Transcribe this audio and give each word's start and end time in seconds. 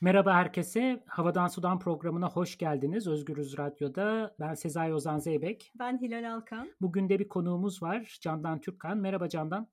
Merhaba 0.00 0.34
herkese. 0.34 1.04
Havadan 1.06 1.48
Sudan 1.48 1.78
programına 1.78 2.30
hoş 2.30 2.58
geldiniz. 2.58 3.06
Özgürüz 3.06 3.58
Radyo'da. 3.58 4.36
Ben 4.40 4.54
Sezai 4.54 4.94
Ozan 4.94 5.18
Zeybek. 5.18 5.72
Ben 5.78 6.00
Hilal 6.00 6.34
Alkan. 6.34 6.72
Bugün 6.80 7.08
de 7.08 7.18
bir 7.18 7.28
konuğumuz 7.28 7.82
var. 7.82 8.18
Candan 8.20 8.60
Türkkan. 8.60 8.98
Merhaba 8.98 9.28
Candan. 9.28 9.68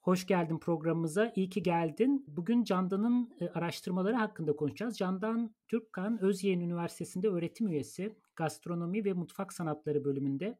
Hoş 0.00 0.26
geldin 0.26 0.58
programımıza. 0.58 1.32
İyi 1.36 1.50
ki 1.50 1.62
geldin. 1.62 2.24
Bugün 2.28 2.64
Candan'ın 2.64 3.30
e, 3.40 3.48
araştırmaları 3.48 4.16
hakkında 4.16 4.56
konuşacağız. 4.56 4.98
Candan 4.98 5.54
Türkkan, 5.68 6.22
Özyeğin 6.22 6.60
Üniversitesi'nde 6.60 7.28
öğretim 7.28 7.68
üyesi. 7.68 8.16
Gastronomi 8.36 9.04
ve 9.04 9.12
Mutfak 9.12 9.52
Sanatları 9.52 10.04
bölümünde. 10.04 10.58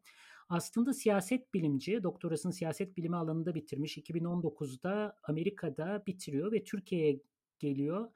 Aslında 0.49 0.93
siyaset 0.93 1.55
bilimci, 1.55 2.03
doktorasını 2.03 2.53
siyaset 2.53 2.97
bilimi 2.97 3.17
alanında 3.17 3.55
bitirmiş. 3.55 3.99
2019'da 3.99 5.17
Amerika'da 5.23 6.03
bitiriyor 6.07 6.53
ve 6.53 6.65
Türkiye'ye 6.65 7.21
geliyor 7.59 8.11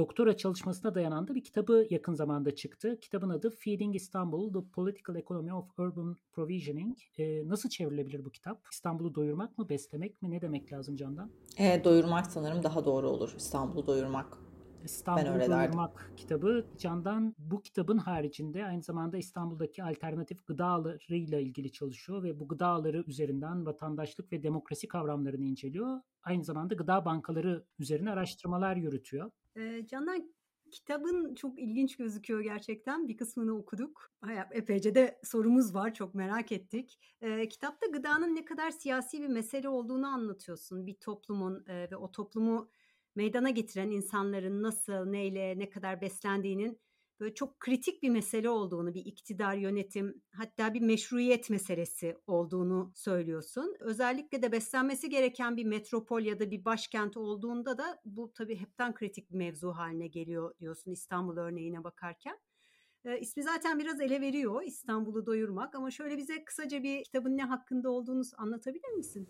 doktora 0.00 0.36
çalışmasına 0.36 0.94
dayanan 0.94 1.28
da 1.28 1.34
bir 1.34 1.44
kitabı 1.44 1.86
yakın 1.90 2.14
zamanda 2.14 2.54
çıktı. 2.54 2.98
Kitabın 3.00 3.30
adı 3.30 3.50
Feeding 3.50 3.96
Istanbul, 3.96 4.52
The 4.52 4.70
Political 4.74 5.16
Economy 5.16 5.52
of 5.52 5.78
Urban 5.78 6.16
Provisioning. 6.32 6.98
E, 7.18 7.48
nasıl 7.48 7.68
çevrilebilir 7.68 8.24
bu 8.24 8.30
kitap? 8.30 8.60
İstanbul'u 8.72 9.14
doyurmak 9.14 9.58
mı, 9.58 9.68
beslemek 9.68 10.22
mi? 10.22 10.30
Ne 10.30 10.40
demek 10.40 10.72
lazım 10.72 10.96
Candan? 10.96 11.30
E, 11.58 11.84
doyurmak 11.84 12.26
sanırım 12.26 12.62
daha 12.62 12.84
doğru 12.84 13.08
olur. 13.08 13.34
İstanbul'u 13.36 13.86
doyurmak. 13.86 14.38
İstanbul'u 14.84 15.50
Doyurmak 15.50 16.12
kitabı. 16.16 16.66
Candan 16.78 17.34
bu 17.38 17.62
kitabın 17.62 17.98
haricinde 17.98 18.66
aynı 18.66 18.82
zamanda 18.82 19.18
İstanbul'daki 19.18 19.84
alternatif 19.84 20.46
gıdalarıyla 20.46 21.40
ilgili 21.40 21.72
çalışıyor 21.72 22.22
ve 22.22 22.40
bu 22.40 22.48
gıdaları 22.48 23.04
üzerinden 23.06 23.66
vatandaşlık 23.66 24.32
ve 24.32 24.42
demokrasi 24.42 24.88
kavramlarını 24.88 25.44
inceliyor. 25.44 26.00
Aynı 26.22 26.44
zamanda 26.44 26.74
gıda 26.74 27.04
bankaları 27.04 27.64
üzerine 27.78 28.10
araştırmalar 28.10 28.76
yürütüyor. 28.76 29.30
E, 29.56 29.86
Candan 29.86 30.32
kitabın 30.70 31.34
çok 31.34 31.58
ilginç 31.58 31.96
gözüküyor 31.96 32.40
gerçekten. 32.40 33.08
Bir 33.08 33.16
kısmını 33.16 33.58
okuduk. 33.58 34.12
Epeyce 34.50 34.94
de 34.94 35.20
sorumuz 35.24 35.74
var. 35.74 35.94
Çok 35.94 36.14
merak 36.14 36.52
ettik. 36.52 36.98
E, 37.20 37.48
kitapta 37.48 37.86
gıdanın 37.86 38.34
ne 38.34 38.44
kadar 38.44 38.70
siyasi 38.70 39.22
bir 39.22 39.28
mesele 39.28 39.68
olduğunu 39.68 40.06
anlatıyorsun. 40.06 40.86
Bir 40.86 40.94
toplumun 40.94 41.64
e, 41.66 41.90
ve 41.90 41.96
o 41.96 42.12
toplumu 42.12 42.70
meydana 43.14 43.50
getiren 43.50 43.90
insanların 43.90 44.62
nasıl, 44.62 45.04
neyle, 45.04 45.58
ne 45.58 45.70
kadar 45.70 46.00
beslendiğinin 46.00 46.80
böyle 47.20 47.34
çok 47.34 47.60
kritik 47.60 48.02
bir 48.02 48.10
mesele 48.10 48.50
olduğunu, 48.50 48.94
bir 48.94 49.04
iktidar, 49.04 49.56
yönetim, 49.56 50.22
hatta 50.32 50.74
bir 50.74 50.80
meşruiyet 50.80 51.50
meselesi 51.50 52.16
olduğunu 52.26 52.92
söylüyorsun. 52.94 53.76
Özellikle 53.80 54.42
de 54.42 54.52
beslenmesi 54.52 55.08
gereken 55.08 55.56
bir 55.56 55.64
metropol 55.64 56.22
ya 56.22 56.40
da 56.40 56.50
bir 56.50 56.64
başkent 56.64 57.16
olduğunda 57.16 57.78
da 57.78 58.00
bu 58.04 58.32
tabii 58.32 58.56
hepten 58.56 58.94
kritik 58.94 59.30
bir 59.30 59.36
mevzu 59.36 59.70
haline 59.70 60.06
geliyor 60.06 60.58
diyorsun 60.58 60.90
İstanbul 60.90 61.36
örneğine 61.36 61.84
bakarken. 61.84 62.38
E, 63.04 63.18
ismi 63.20 63.42
zaten 63.42 63.78
biraz 63.78 64.00
ele 64.00 64.20
veriyor 64.20 64.62
İstanbul'u 64.62 65.26
doyurmak 65.26 65.74
ama 65.74 65.90
şöyle 65.90 66.16
bize 66.16 66.44
kısaca 66.44 66.82
bir 66.82 67.04
kitabın 67.04 67.36
ne 67.36 67.44
hakkında 67.44 67.90
olduğunu 67.90 68.22
anlatabilir 68.38 68.92
misin? 68.96 69.28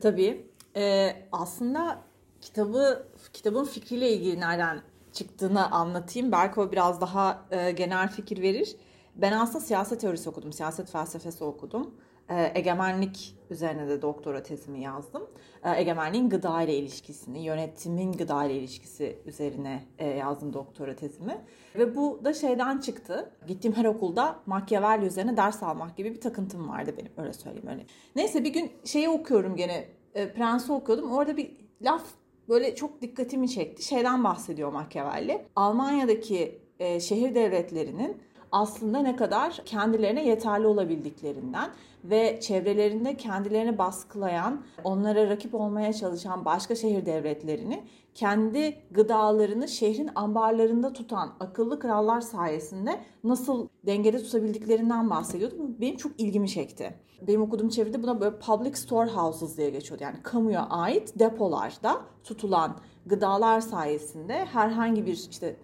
Tabii. 0.00 0.46
Ee, 0.76 1.28
aslında 1.32 2.04
kitabı 2.44 3.06
kitabın 3.32 3.64
fikriyle 3.64 4.12
ilgili 4.12 4.40
nereden 4.40 4.80
çıktığını 5.12 5.70
anlatayım. 5.70 6.32
Belki 6.32 6.60
o 6.60 6.72
biraz 6.72 7.00
daha 7.00 7.44
e, 7.50 7.70
genel 7.70 8.08
fikir 8.08 8.42
verir. 8.42 8.76
Ben 9.16 9.32
aslında 9.32 9.60
siyaset 9.60 10.00
teorisi 10.00 10.28
okudum, 10.30 10.52
siyaset 10.52 10.90
felsefesi 10.90 11.44
okudum. 11.44 11.94
E, 12.28 12.52
egemenlik 12.54 13.36
üzerine 13.50 13.88
de 13.88 14.02
doktora 14.02 14.42
tezimi 14.42 14.80
yazdım. 14.80 15.22
E, 15.64 15.80
egemenliğin 15.80 16.30
gıda 16.30 16.62
ile 16.62 16.76
ilişkisini, 16.76 17.44
yönetimin 17.44 18.12
gıda 18.12 18.44
ile 18.44 18.54
ilişkisi 18.54 19.18
üzerine 19.26 19.84
e, 19.98 20.08
yazdım 20.08 20.52
doktora 20.52 20.96
tezimi. 20.96 21.44
Ve 21.74 21.96
bu 21.96 22.20
da 22.24 22.34
şeyden 22.34 22.78
çıktı. 22.78 23.30
Gittiğim 23.46 23.76
her 23.76 23.84
okulda 23.84 24.36
Machiavelli 24.46 25.06
üzerine 25.06 25.36
ders 25.36 25.62
almak 25.62 25.96
gibi 25.96 26.14
bir 26.14 26.20
takıntım 26.20 26.68
vardı 26.68 26.94
benim 26.98 27.12
öyle 27.16 27.32
söyleyeyim 27.32 27.68
öyle. 27.68 27.86
Neyse 28.16 28.44
bir 28.44 28.52
gün 28.52 28.72
şeyi 28.84 29.08
okuyorum 29.08 29.56
gene 29.56 29.88
e, 30.14 30.32
Prens'i 30.32 30.72
okuyordum. 30.72 31.12
Orada 31.12 31.36
bir 31.36 31.50
laf 31.82 32.04
böyle 32.48 32.74
çok 32.74 33.02
dikkatimi 33.02 33.48
çekti. 33.48 33.82
Şeyden 33.82 34.24
bahsediyor 34.24 34.72
Machiavelli. 34.72 35.44
Almanya'daki 35.56 36.58
e, 36.78 37.00
şehir 37.00 37.34
devletlerinin 37.34 38.16
aslında 38.54 38.98
ne 38.98 39.16
kadar 39.16 39.62
kendilerine 39.64 40.26
yeterli 40.26 40.66
olabildiklerinden 40.66 41.70
ve 42.04 42.40
çevrelerinde 42.40 43.16
kendilerini 43.16 43.78
baskılayan, 43.78 44.62
onlara 44.84 45.28
rakip 45.28 45.54
olmaya 45.54 45.92
çalışan 45.92 46.44
başka 46.44 46.74
şehir 46.74 47.06
devletlerini 47.06 47.84
kendi 48.14 48.78
gıdalarını 48.90 49.68
şehrin 49.68 50.10
ambarlarında 50.14 50.92
tutan 50.92 51.32
akıllı 51.40 51.78
krallar 51.78 52.20
sayesinde 52.20 53.00
nasıl 53.24 53.68
dengede 53.86 54.22
tutabildiklerinden 54.22 55.10
bahsediyordu. 55.10 55.54
Bu 55.58 55.80
benim 55.80 55.96
çok 55.96 56.20
ilgimi 56.20 56.48
çekti. 56.48 56.94
Benim 57.26 57.42
okuduğum 57.42 57.68
çeviride 57.68 58.02
buna 58.02 58.20
böyle 58.20 58.38
public 58.38 58.74
storehouses 58.74 59.56
diye 59.56 59.70
geçiyordu. 59.70 60.02
Yani 60.02 60.16
kamuya 60.22 60.66
ait 60.66 61.18
depolarda 61.18 62.00
tutulan 62.24 62.76
gıdalar 63.06 63.60
sayesinde 63.60 64.44
herhangi 64.44 65.06
bir 65.06 65.28
işte 65.30 65.56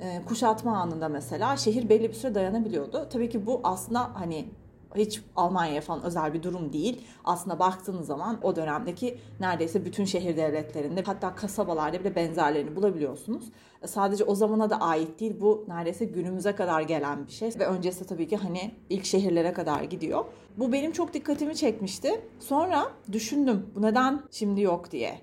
e, 0.00 0.22
kuşatma 0.24 0.76
anında 0.76 1.08
mesela 1.08 1.56
şehir 1.56 1.88
belli 1.88 2.08
bir 2.08 2.14
süre 2.14 2.34
dayanabiliyordu. 2.34 3.08
Tabii 3.12 3.28
ki 3.28 3.46
bu 3.46 3.60
aslında 3.64 4.10
hani 4.14 4.48
hiç 4.96 5.22
Almanya'ya 5.36 5.80
falan 5.80 6.02
özel 6.02 6.34
bir 6.34 6.42
durum 6.42 6.72
değil. 6.72 7.06
Aslında 7.24 7.58
baktığınız 7.58 8.06
zaman 8.06 8.38
o 8.42 8.56
dönemdeki 8.56 9.18
neredeyse 9.40 9.84
bütün 9.84 10.04
şehir 10.04 10.36
devletlerinde 10.36 11.02
hatta 11.02 11.34
kasabalarda 11.34 12.00
bile 12.00 12.16
benzerlerini 12.16 12.76
bulabiliyorsunuz. 12.76 13.44
E, 13.82 13.86
sadece 13.86 14.24
o 14.24 14.34
zamana 14.34 14.70
da 14.70 14.80
ait 14.80 15.20
değil. 15.20 15.40
Bu 15.40 15.64
neredeyse 15.68 16.04
günümüze 16.04 16.54
kadar 16.54 16.80
gelen 16.82 17.26
bir 17.26 17.32
şey 17.32 17.50
ve 17.58 17.66
öncesi 17.66 18.06
tabii 18.06 18.28
ki 18.28 18.36
hani 18.36 18.74
ilk 18.90 19.04
şehirlere 19.04 19.52
kadar 19.52 19.82
gidiyor. 19.82 20.24
Bu 20.56 20.72
benim 20.72 20.92
çok 20.92 21.14
dikkatimi 21.14 21.56
çekmişti. 21.56 22.20
Sonra 22.40 22.86
düşündüm 23.12 23.66
bu 23.74 23.82
neden 23.82 24.22
şimdi 24.30 24.60
yok 24.60 24.90
diye. 24.90 25.20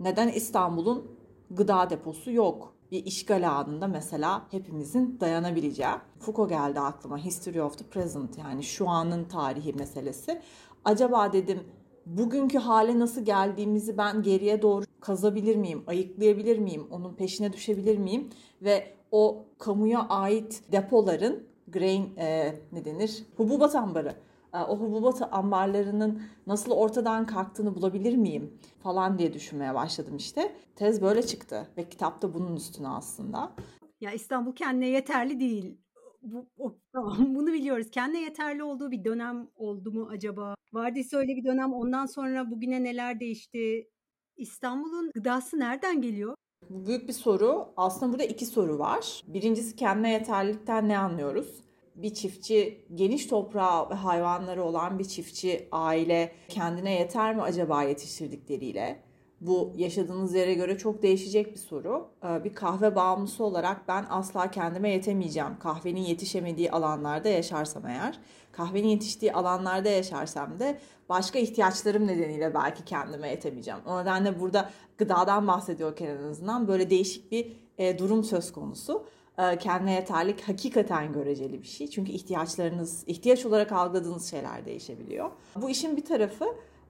Neden 0.00 0.28
İstanbul'un 0.28 1.18
gıda 1.50 1.90
deposu 1.90 2.32
yok? 2.32 2.77
Bir 2.92 3.06
işgal 3.06 3.50
anında 3.50 3.86
mesela 3.86 4.46
hepimizin 4.50 5.20
dayanabileceği. 5.20 5.90
Foucault 6.18 6.48
geldi 6.48 6.80
aklıma. 6.80 7.18
History 7.18 7.62
of 7.62 7.78
the 7.78 7.84
present 7.84 8.38
yani 8.38 8.62
şu 8.62 8.88
anın 8.88 9.24
tarihi 9.24 9.72
meselesi. 9.72 10.40
Acaba 10.84 11.32
dedim 11.32 11.60
bugünkü 12.06 12.58
hale 12.58 12.98
nasıl 12.98 13.24
geldiğimizi 13.24 13.98
ben 13.98 14.22
geriye 14.22 14.62
doğru 14.62 14.84
kazabilir 15.00 15.56
miyim? 15.56 15.84
Ayıklayabilir 15.86 16.58
miyim? 16.58 16.86
Onun 16.90 17.14
peşine 17.14 17.52
düşebilir 17.52 17.98
miyim? 17.98 18.30
Ve 18.62 18.94
o 19.12 19.44
kamuya 19.58 20.06
ait 20.08 20.62
depoların 20.72 21.42
grain 21.68 22.16
e, 22.16 22.54
ne 22.72 22.84
denir? 22.84 23.24
Hububat 23.36 23.74
ambarı 23.74 24.14
o 24.52 24.80
hububat 24.80 25.34
ambarlarının 25.34 26.22
nasıl 26.46 26.70
ortadan 26.70 27.26
kalktığını 27.26 27.74
bulabilir 27.74 28.16
miyim 28.16 28.58
falan 28.82 29.18
diye 29.18 29.32
düşünmeye 29.32 29.74
başladım 29.74 30.16
işte. 30.16 30.56
Tez 30.76 31.02
böyle 31.02 31.22
çıktı 31.22 31.68
ve 31.76 31.88
kitap 31.88 32.22
da 32.22 32.34
bunun 32.34 32.56
üstüne 32.56 32.88
aslında. 32.88 33.52
Ya 34.00 34.12
İstanbul 34.12 34.54
kendine 34.54 34.88
yeterli 34.88 35.40
değil. 35.40 35.78
Bu, 36.22 36.48
o, 36.58 36.76
tamam, 36.92 37.34
bunu 37.34 37.52
biliyoruz. 37.52 37.90
Kendine 37.90 38.20
yeterli 38.20 38.62
olduğu 38.62 38.90
bir 38.90 39.04
dönem 39.04 39.48
oldu 39.56 39.92
mu 39.92 40.08
acaba? 40.12 40.54
Vardıysa 40.72 41.16
öyle 41.16 41.36
bir 41.36 41.44
dönem 41.44 41.72
ondan 41.72 42.06
sonra 42.06 42.50
bugüne 42.50 42.84
neler 42.84 43.20
değişti? 43.20 43.90
İstanbul'un 44.36 45.10
gıdası 45.14 45.58
nereden 45.58 46.02
geliyor? 46.02 46.34
Bu 46.70 46.86
büyük 46.86 47.08
bir 47.08 47.12
soru. 47.12 47.72
Aslında 47.76 48.12
burada 48.12 48.24
iki 48.24 48.46
soru 48.46 48.78
var. 48.78 49.22
Birincisi 49.26 49.76
kendine 49.76 50.12
yeterlilikten 50.12 50.88
ne 50.88 50.98
anlıyoruz? 50.98 51.60
Bir 52.02 52.14
çiftçi 52.14 52.84
geniş 52.94 53.26
toprağı 53.26 53.90
ve 53.90 53.94
hayvanları 53.94 54.64
olan 54.64 54.98
bir 54.98 55.04
çiftçi 55.04 55.68
aile 55.72 56.32
kendine 56.48 56.92
yeter 56.92 57.36
mi 57.36 57.42
acaba 57.42 57.82
yetiştirdikleriyle? 57.82 59.08
Bu 59.40 59.72
yaşadığınız 59.76 60.34
yere 60.34 60.54
göre 60.54 60.78
çok 60.78 61.02
değişecek 61.02 61.52
bir 61.52 61.58
soru. 61.58 62.08
Ee, 62.24 62.44
bir 62.44 62.54
kahve 62.54 62.94
bağımlısı 62.94 63.44
olarak 63.44 63.88
ben 63.88 64.06
asla 64.10 64.50
kendime 64.50 64.90
yetemeyeceğim. 64.90 65.58
Kahvenin 65.58 66.00
yetişemediği 66.00 66.70
alanlarda 66.70 67.28
yaşarsam 67.28 67.86
eğer. 67.86 68.18
Kahvenin 68.52 68.88
yetiştiği 68.88 69.32
alanlarda 69.32 69.88
yaşarsam 69.88 70.60
da 70.60 70.78
başka 71.08 71.38
ihtiyaçlarım 71.38 72.06
nedeniyle 72.06 72.54
belki 72.54 72.84
kendime 72.84 73.28
yetemeyeceğim. 73.28 73.80
O 73.86 74.00
nedenle 74.00 74.40
burada 74.40 74.70
gıdadan 74.98 75.46
bahsediyorken 75.46 76.06
en 76.06 76.22
azından 76.22 76.68
böyle 76.68 76.90
değişik 76.90 77.32
bir 77.32 77.52
e, 77.78 77.98
durum 77.98 78.24
söz 78.24 78.52
konusu. 78.52 79.06
E, 79.38 79.58
kendine 79.58 79.94
yeterlik 79.94 80.48
hakikaten 80.48 81.12
göreceli 81.12 81.62
bir 81.62 81.68
şey. 81.68 81.90
Çünkü 81.90 82.12
ihtiyaçlarınız, 82.12 83.04
ihtiyaç 83.06 83.46
olarak 83.46 83.72
algıladığınız 83.72 84.30
şeyler 84.30 84.64
değişebiliyor. 84.64 85.30
Bu 85.56 85.70
işin 85.70 85.96
bir 85.96 86.04
tarafı 86.04 86.44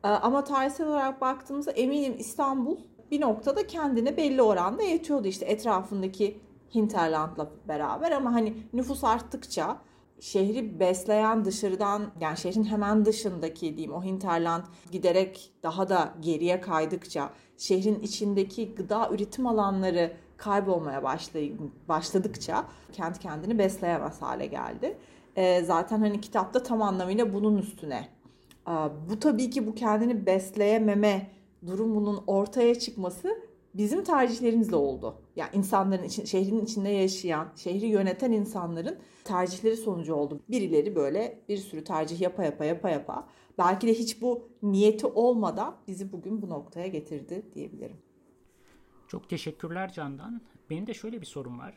e, 0.04 0.08
ama 0.08 0.44
tarihsel 0.44 0.86
olarak 0.86 1.20
baktığımızda 1.20 1.70
eminim 1.70 2.14
İstanbul 2.18 2.76
bir 3.10 3.20
noktada 3.20 3.66
kendine 3.66 4.16
belli 4.16 4.42
oranda 4.42 4.82
yetiyordu 4.82 5.28
işte 5.28 5.46
etrafındaki 5.46 6.40
hinterlandla 6.74 7.50
beraber 7.68 8.12
ama 8.12 8.32
hani 8.32 8.54
nüfus 8.72 9.04
arttıkça 9.04 9.78
şehri 10.20 10.80
besleyen 10.80 11.44
dışarıdan 11.44 12.12
yani 12.20 12.36
şehrin 12.36 12.64
hemen 12.64 13.04
dışındaki 13.04 13.76
diyeyim 13.76 13.92
o 13.92 14.04
hinterland 14.04 14.64
giderek 14.92 15.52
daha 15.62 15.88
da 15.88 16.14
geriye 16.20 16.60
kaydıkça 16.60 17.30
şehrin 17.56 18.00
içindeki 18.00 18.74
gıda 18.74 19.10
üretim 19.10 19.46
alanları 19.46 20.16
kaybolmaya 20.38 21.02
başladıkça 21.88 22.64
kent 22.92 23.18
kendini 23.18 23.58
besleyemez 23.58 24.22
hale 24.22 24.46
geldi. 24.46 24.96
E, 25.36 25.62
zaten 25.62 25.98
hani 25.98 26.20
kitapta 26.20 26.62
tam 26.62 26.82
anlamıyla 26.82 27.34
bunun 27.34 27.58
üstüne. 27.58 28.08
E, 28.68 28.72
bu 29.10 29.20
tabii 29.20 29.50
ki 29.50 29.66
bu 29.66 29.74
kendini 29.74 30.26
besleyememe 30.26 31.30
durumunun 31.66 32.22
ortaya 32.26 32.74
çıkması 32.74 33.48
bizim 33.74 34.04
tercihlerimizle 34.04 34.76
oldu. 34.76 35.14
Yani 35.36 35.50
insanların 35.52 36.04
için, 36.04 36.24
şehrin 36.24 36.64
içinde 36.64 36.88
yaşayan, 36.88 37.48
şehri 37.56 37.86
yöneten 37.86 38.32
insanların 38.32 38.98
tercihleri 39.24 39.76
sonucu 39.76 40.14
oldu. 40.14 40.40
Birileri 40.48 40.96
böyle 40.96 41.38
bir 41.48 41.56
sürü 41.56 41.84
tercih 41.84 42.20
yapa 42.20 42.44
yapa 42.44 42.64
yapa 42.64 42.90
yapa 42.90 43.26
belki 43.58 43.86
de 43.86 43.94
hiç 43.94 44.22
bu 44.22 44.42
niyeti 44.62 45.06
olmadan 45.06 45.74
bizi 45.88 46.12
bugün 46.12 46.42
bu 46.42 46.48
noktaya 46.48 46.86
getirdi 46.86 47.42
diyebilirim. 47.54 47.96
Çok 49.08 49.28
teşekkürler 49.28 49.92
Candan. 49.92 50.42
Benim 50.70 50.86
de 50.86 50.94
şöyle 50.94 51.20
bir 51.20 51.26
sorum 51.26 51.58
var. 51.58 51.74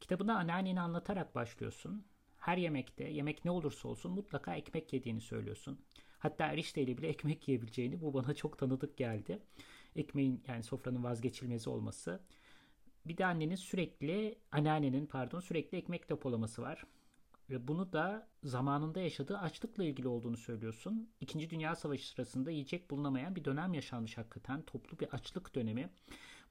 Kitabında 0.00 0.34
anneanneni 0.34 0.80
anlatarak 0.80 1.34
başlıyorsun. 1.34 2.04
Her 2.38 2.56
yemekte, 2.56 3.04
yemek 3.04 3.44
ne 3.44 3.50
olursa 3.50 3.88
olsun 3.88 4.12
mutlaka 4.12 4.54
ekmek 4.54 4.92
yediğini 4.92 5.20
söylüyorsun. 5.20 5.78
Hatta 6.18 6.46
erişteyle 6.46 6.98
bile 6.98 7.08
ekmek 7.14 7.48
yiyebileceğini 7.48 8.00
bu 8.00 8.14
bana 8.14 8.34
çok 8.34 8.58
tanıdık 8.58 8.96
geldi. 8.96 9.38
Ekmeğin 9.96 10.42
yani 10.48 10.62
sofranın 10.62 11.04
vazgeçilmezi 11.04 11.70
olması. 11.70 12.20
Bir 13.04 13.16
de 13.16 13.26
annenin 13.26 13.54
sürekli, 13.54 14.38
anneannenin 14.52 15.06
pardon 15.06 15.40
sürekli 15.40 15.78
ekmek 15.78 16.10
depolaması 16.10 16.62
var. 16.62 16.84
Ve 17.50 17.68
bunu 17.68 17.92
da 17.92 18.28
zamanında 18.44 19.00
yaşadığı 19.00 19.38
açlıkla 19.38 19.84
ilgili 19.84 20.08
olduğunu 20.08 20.36
söylüyorsun. 20.36 21.10
İkinci 21.20 21.50
Dünya 21.50 21.76
Savaşı 21.76 22.08
sırasında 22.08 22.50
yiyecek 22.50 22.90
bulunamayan 22.90 23.36
bir 23.36 23.44
dönem 23.44 23.74
yaşanmış 23.74 24.18
hakikaten. 24.18 24.62
Toplu 24.62 24.98
bir 24.98 25.08
açlık 25.08 25.54
dönemi. 25.54 25.90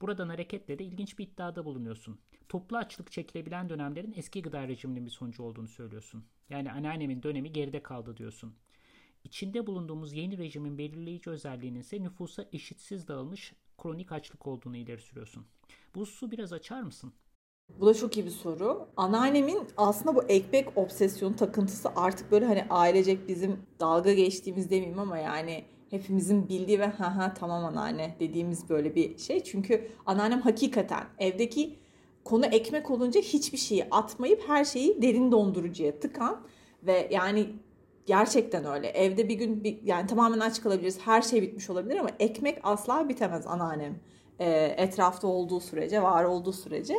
Buradan 0.02 0.30
hareketle 0.30 0.80
de 0.80 0.84
ilginç 0.84 1.20
bir 1.20 1.28
iddiada 1.28 1.66
bulunuyorsun. 1.66 2.20
Toplu 2.50 2.78
açlık 2.78 3.12
çekilebilen 3.12 3.70
dönemlerin 3.70 4.14
eski 4.16 4.42
gıda 4.42 4.68
rejiminin 4.68 5.06
bir 5.06 5.12
sonucu 5.12 5.44
olduğunu 5.44 5.68
söylüyorsun. 5.68 6.26
Yani 6.50 6.72
anneannemin 6.72 7.24
dönemi 7.24 7.54
geride 7.54 7.84
kaldı 7.84 8.18
diyorsun. 8.18 8.56
İçinde 9.24 9.68
bulunduğumuz 9.68 10.14
yeni 10.14 10.38
rejimin 10.38 10.78
belirleyici 10.78 11.30
özelliğinin 11.30 11.80
ise 11.80 12.04
nüfusa 12.04 12.46
eşitsiz 12.54 13.08
dağılmış 13.08 13.54
kronik 13.78 14.12
açlık 14.12 14.48
olduğunu 14.48 14.78
ileri 14.78 15.02
sürüyorsun. 15.02 15.46
Bu 15.96 16.06
su 16.06 16.32
biraz 16.32 16.54
açar 16.54 16.82
mısın? 16.82 17.14
Bu 17.80 17.86
da 17.86 17.94
çok 17.94 18.18
iyi 18.18 18.26
bir 18.26 18.32
soru. 18.32 18.88
Anneannemin 18.98 19.60
aslında 19.78 20.16
bu 20.16 20.24
ekmek 20.24 20.78
obsesyonu 20.78 21.36
takıntısı 21.36 21.90
artık 21.96 22.32
böyle 22.32 22.46
hani 22.46 22.66
ailecek 22.70 23.28
bizim 23.28 23.60
dalga 23.80 24.14
geçtiğimiz 24.14 24.70
demeyeyim 24.70 25.00
ama 25.00 25.18
yani 25.18 25.66
hepimizin 25.90 26.50
bildiği 26.50 26.80
ve 26.80 26.86
ha 26.86 27.18
ha 27.18 27.34
tamam 27.34 27.66
anneanne 27.66 28.16
dediğimiz 28.20 28.70
böyle 28.70 28.96
bir 28.96 29.18
şey. 29.18 29.44
Çünkü 29.44 29.88
anneannem 30.06 30.42
hakikaten 30.42 31.04
evdeki 31.20 31.80
konu 32.24 32.46
ekmek 32.46 32.92
olunca 32.92 33.22
hiçbir 33.22 33.58
şeyi 33.58 33.86
atmayıp 33.92 34.44
her 34.48 34.66
şeyi 34.66 35.02
derin 35.02 35.32
dondurucuya 35.32 36.00
tıkan 36.00 36.42
ve 36.84 37.08
yani 37.12 37.50
gerçekten 38.06 38.66
öyle. 38.66 38.88
Evde 38.88 39.30
bir 39.30 39.36
gün 39.36 39.64
bir, 39.64 39.84
yani 39.84 40.08
tamamen 40.08 40.40
aç 40.40 40.62
kalabiliriz. 40.62 41.00
Her 41.00 41.22
şey 41.22 41.42
bitmiş 41.42 41.70
olabilir 41.70 41.98
ama 41.98 42.10
ekmek 42.20 42.60
asla 42.64 43.10
bitemez 43.10 43.48
anneannem. 43.48 44.00
E, 44.40 44.76
etrafta 44.78 45.28
olduğu 45.28 45.60
sürece, 45.60 46.02
var 46.02 46.24
olduğu 46.24 46.54
sürece. 46.54 46.96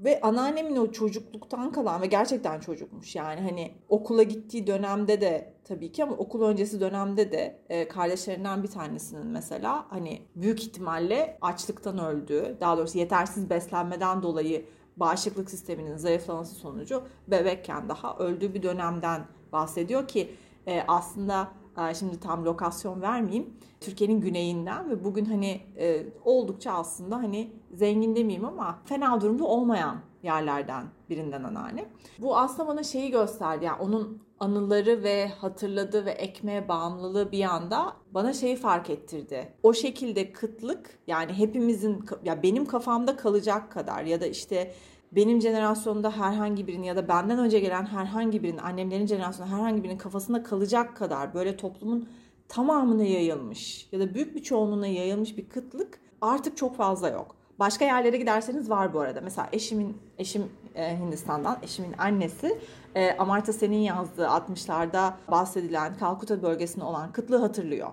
Ve 0.00 0.20
anneannemin 0.20 0.76
o 0.76 0.92
çocukluktan 0.92 1.72
kalan 1.72 2.02
ve 2.02 2.06
gerçekten 2.06 2.60
çocukmuş 2.60 3.16
yani 3.16 3.40
hani 3.40 3.74
okula 3.88 4.22
gittiği 4.22 4.66
dönemde 4.66 5.20
de 5.20 5.54
tabii 5.64 5.92
ki 5.92 6.04
ama 6.04 6.12
okul 6.12 6.42
öncesi 6.42 6.80
dönemde 6.80 7.32
de 7.32 7.60
e, 7.68 7.88
kardeşlerinden 7.88 8.62
bir 8.62 8.68
tanesinin 8.68 9.26
mesela 9.26 9.86
hani 9.90 10.22
büyük 10.36 10.62
ihtimalle 10.62 11.38
açlıktan 11.40 11.98
öldüğü 11.98 12.56
daha 12.60 12.76
doğrusu 12.76 12.98
yetersiz 12.98 13.50
beslenmeden 13.50 14.22
dolayı 14.22 14.66
bağışıklık 14.96 15.50
sisteminin 15.50 15.96
zayıflaması 15.96 16.54
sonucu 16.54 17.02
bebekken 17.28 17.88
daha 17.88 18.16
öldüğü 18.18 18.54
bir 18.54 18.62
dönemden 18.62 19.26
bahsediyor 19.52 20.08
ki 20.08 20.34
e, 20.66 20.84
aslında 20.88 21.48
şimdi 21.94 22.20
tam 22.20 22.44
lokasyon 22.44 23.02
vermeyeyim. 23.02 23.54
Türkiye'nin 23.80 24.20
güneyinden 24.20 24.90
ve 24.90 25.04
bugün 25.04 25.24
hani 25.24 25.60
e, 25.78 26.06
oldukça 26.24 26.72
aslında 26.72 27.16
hani 27.16 27.52
zengin 27.72 28.16
demeyeyim 28.16 28.44
ama 28.44 28.78
fena 28.84 29.20
durumda 29.20 29.44
olmayan 29.44 29.96
yerlerden 30.22 30.84
birinden 31.10 31.42
anneanne. 31.44 31.86
Bu 32.18 32.36
aslında 32.36 32.68
bana 32.68 32.82
şeyi 32.82 33.10
gösterdi. 33.10 33.64
Yani 33.64 33.82
onun 33.82 34.22
anıları 34.40 35.02
ve 35.02 35.28
hatırladığı 35.28 36.04
ve 36.04 36.10
ekmeğe 36.10 36.68
bağımlılığı 36.68 37.32
bir 37.32 37.44
anda 37.44 37.92
bana 38.10 38.32
şeyi 38.32 38.56
fark 38.56 38.90
ettirdi. 38.90 39.52
O 39.62 39.72
şekilde 39.72 40.32
kıtlık 40.32 40.98
yani 41.06 41.32
hepimizin 41.32 42.04
ya 42.24 42.42
benim 42.42 42.66
kafamda 42.66 43.16
kalacak 43.16 43.72
kadar 43.72 44.02
ya 44.02 44.20
da 44.20 44.26
işte 44.26 44.74
benim 45.16 45.40
jenerasyonda 45.40 46.10
herhangi 46.10 46.66
birinin 46.66 46.86
ya 46.86 46.96
da 46.96 47.08
benden 47.08 47.38
önce 47.38 47.60
gelen 47.60 47.86
herhangi 47.86 48.42
birinin, 48.42 48.58
annemlerin 48.58 49.06
jenerasyonunda 49.06 49.56
herhangi 49.56 49.82
birinin 49.82 49.98
kafasında 49.98 50.42
kalacak 50.42 50.96
kadar 50.96 51.34
böyle 51.34 51.56
toplumun 51.56 52.08
tamamına 52.48 53.04
yayılmış 53.04 53.88
ya 53.92 54.00
da 54.00 54.14
büyük 54.14 54.36
bir 54.36 54.42
çoğunluğuna 54.42 54.86
yayılmış 54.86 55.36
bir 55.36 55.48
kıtlık 55.48 56.00
artık 56.20 56.56
çok 56.56 56.76
fazla 56.76 57.08
yok. 57.08 57.36
Başka 57.58 57.84
yerlere 57.84 58.16
giderseniz 58.16 58.70
var 58.70 58.94
bu 58.94 59.00
arada. 59.00 59.20
Mesela 59.20 59.48
eşimin 59.52 59.96
eşim 60.18 60.42
e, 60.74 60.98
Hindistan'dan, 60.98 61.58
eşimin 61.62 61.92
annesi 61.98 62.58
e, 62.94 63.16
Amartya 63.16 63.54
Sen'in 63.54 63.78
yazdığı 63.78 64.24
60'larda 64.24 65.12
bahsedilen 65.30 65.96
Kalkuta 65.98 66.42
bölgesinde 66.42 66.84
olan 66.84 67.12
kıtlığı 67.12 67.38
hatırlıyor. 67.38 67.88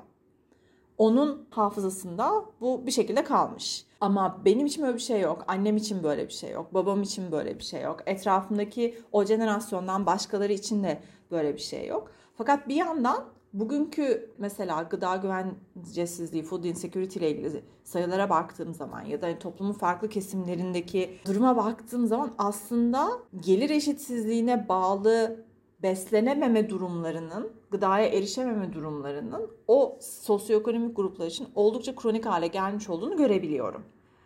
Onun 1.01 1.47
hafızasında 1.49 2.45
bu 2.61 2.85
bir 2.85 2.91
şekilde 2.91 3.23
kalmış. 3.23 3.85
Ama 4.01 4.41
benim 4.45 4.65
için 4.65 4.83
böyle 4.83 4.93
bir 4.93 5.01
şey 5.01 5.21
yok. 5.21 5.45
Annem 5.47 5.77
için 5.77 6.03
böyle 6.03 6.27
bir 6.27 6.33
şey 6.33 6.51
yok. 6.51 6.73
Babam 6.73 7.01
için 7.01 7.31
böyle 7.31 7.59
bir 7.59 7.63
şey 7.63 7.81
yok. 7.81 7.99
Etrafımdaki 8.05 8.97
o 9.11 9.25
jenerasyondan 9.25 10.05
başkaları 10.05 10.53
için 10.53 10.83
de 10.83 11.01
böyle 11.31 11.53
bir 11.53 11.59
şey 11.59 11.87
yok. 11.87 12.11
Fakat 12.37 12.67
bir 12.67 12.75
yandan 12.75 13.23
bugünkü 13.53 14.29
mesela 14.37 14.83
gıda 14.83 15.15
güvencesizliği, 15.15 16.43
food 16.43 16.63
insecurity 16.63 17.19
ile 17.19 17.31
ilgili 17.31 17.63
sayılara 17.83 18.29
baktığım 18.29 18.73
zaman 18.73 19.01
ya 19.01 19.21
da 19.21 19.39
toplumun 19.39 19.73
farklı 19.73 20.09
kesimlerindeki 20.09 21.19
duruma 21.25 21.57
baktığım 21.57 22.07
zaman 22.07 22.31
aslında 22.37 23.09
gelir 23.39 23.69
eşitsizliğine 23.69 24.69
bağlı 24.69 25.45
beslenememe 25.83 26.69
durumlarının, 26.69 27.51
gıdaya 27.71 28.07
erişememe 28.07 28.73
durumlarının 28.73 29.51
o 29.67 29.97
sosyoekonomik 30.01 30.95
gruplar 30.95 31.27
için 31.27 31.47
oldukça 31.55 31.95
kronik 31.95 32.25
hale 32.25 32.47
gelmiş 32.47 32.89
olduğunu 32.89 33.17
görebiliyorum. 33.17 33.83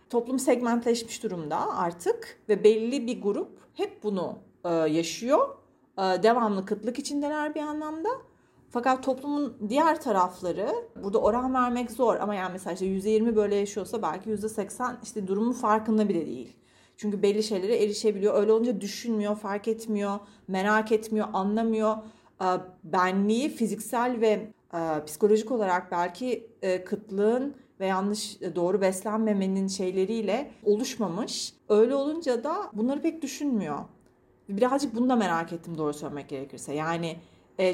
Toplum 0.10 0.40
segmentleşmiş 0.40 1.24
durumda 1.24 1.78
artık 1.78 2.40
ve 2.50 2.64
belli 2.64 3.08
bir 3.08 3.22
grup 3.22 3.50
hep 3.74 4.04
bunu 4.04 4.38
e, 4.64 4.70
yaşıyor. 4.70 5.50
E, 5.98 6.02
devamlı 6.02 6.66
kıtlık 6.66 7.00
içindeler 7.00 7.56
bir 7.56 7.62
anlamda. 7.62 8.10
Fakat 8.70 9.04
toplumun 9.04 9.58
diğer 9.70 10.02
tarafları 10.02 10.70
burada 11.04 11.18
oran 11.18 11.54
vermek 11.54 11.92
zor 11.92 12.16
ama 12.16 12.36
yani 12.36 12.52
mesela 12.52 12.74
işte 12.74 12.86
%20 12.86 13.36
böyle 13.36 13.56
yaşıyorsa 13.56 14.02
belki 14.02 14.30
%80 14.30 14.96
işte 15.04 15.28
durumun 15.28 15.52
farkında 15.52 16.10
bile 16.10 16.26
değil. 16.26 16.56
Çünkü 16.98 17.22
belli 17.22 17.44
şeylere 17.44 17.84
erişebiliyor. 17.84 18.34
Öyle 18.42 18.52
olunca 18.52 18.82
düşünmüyor, 18.82 19.36
fark 19.36 19.68
etmiyor, 19.68 20.20
merak 20.48 20.92
etmiyor, 20.92 21.28
anlamıyor. 21.34 21.96
Benliği 22.84 23.50
fiziksel 23.50 24.22
ve 24.22 24.52
psikolojik 25.06 25.52
olarak 25.52 25.92
belki 25.92 26.48
kıtlığın 26.86 27.56
ve 27.80 27.86
yanlış 27.86 28.42
e, 28.42 28.56
doğru 28.56 28.82
beslenmemenin 28.82 29.68
şeyleriyle 29.68 30.52
oluşmamış. 30.64 31.54
Öyle 31.70 31.96
olunca 31.96 32.44
da 32.44 32.56
bunları 32.74 33.02
pek 33.02 33.22
düşünmüyor. 33.22 33.80
Birazcık 34.50 34.96
bunu 34.96 35.10
da 35.10 35.16
merak 35.16 35.54
ettim 35.54 35.78
doğru 35.78 35.94
söylemek 35.94 36.30
gerekirse. 36.30 36.74
Yani 36.74 37.18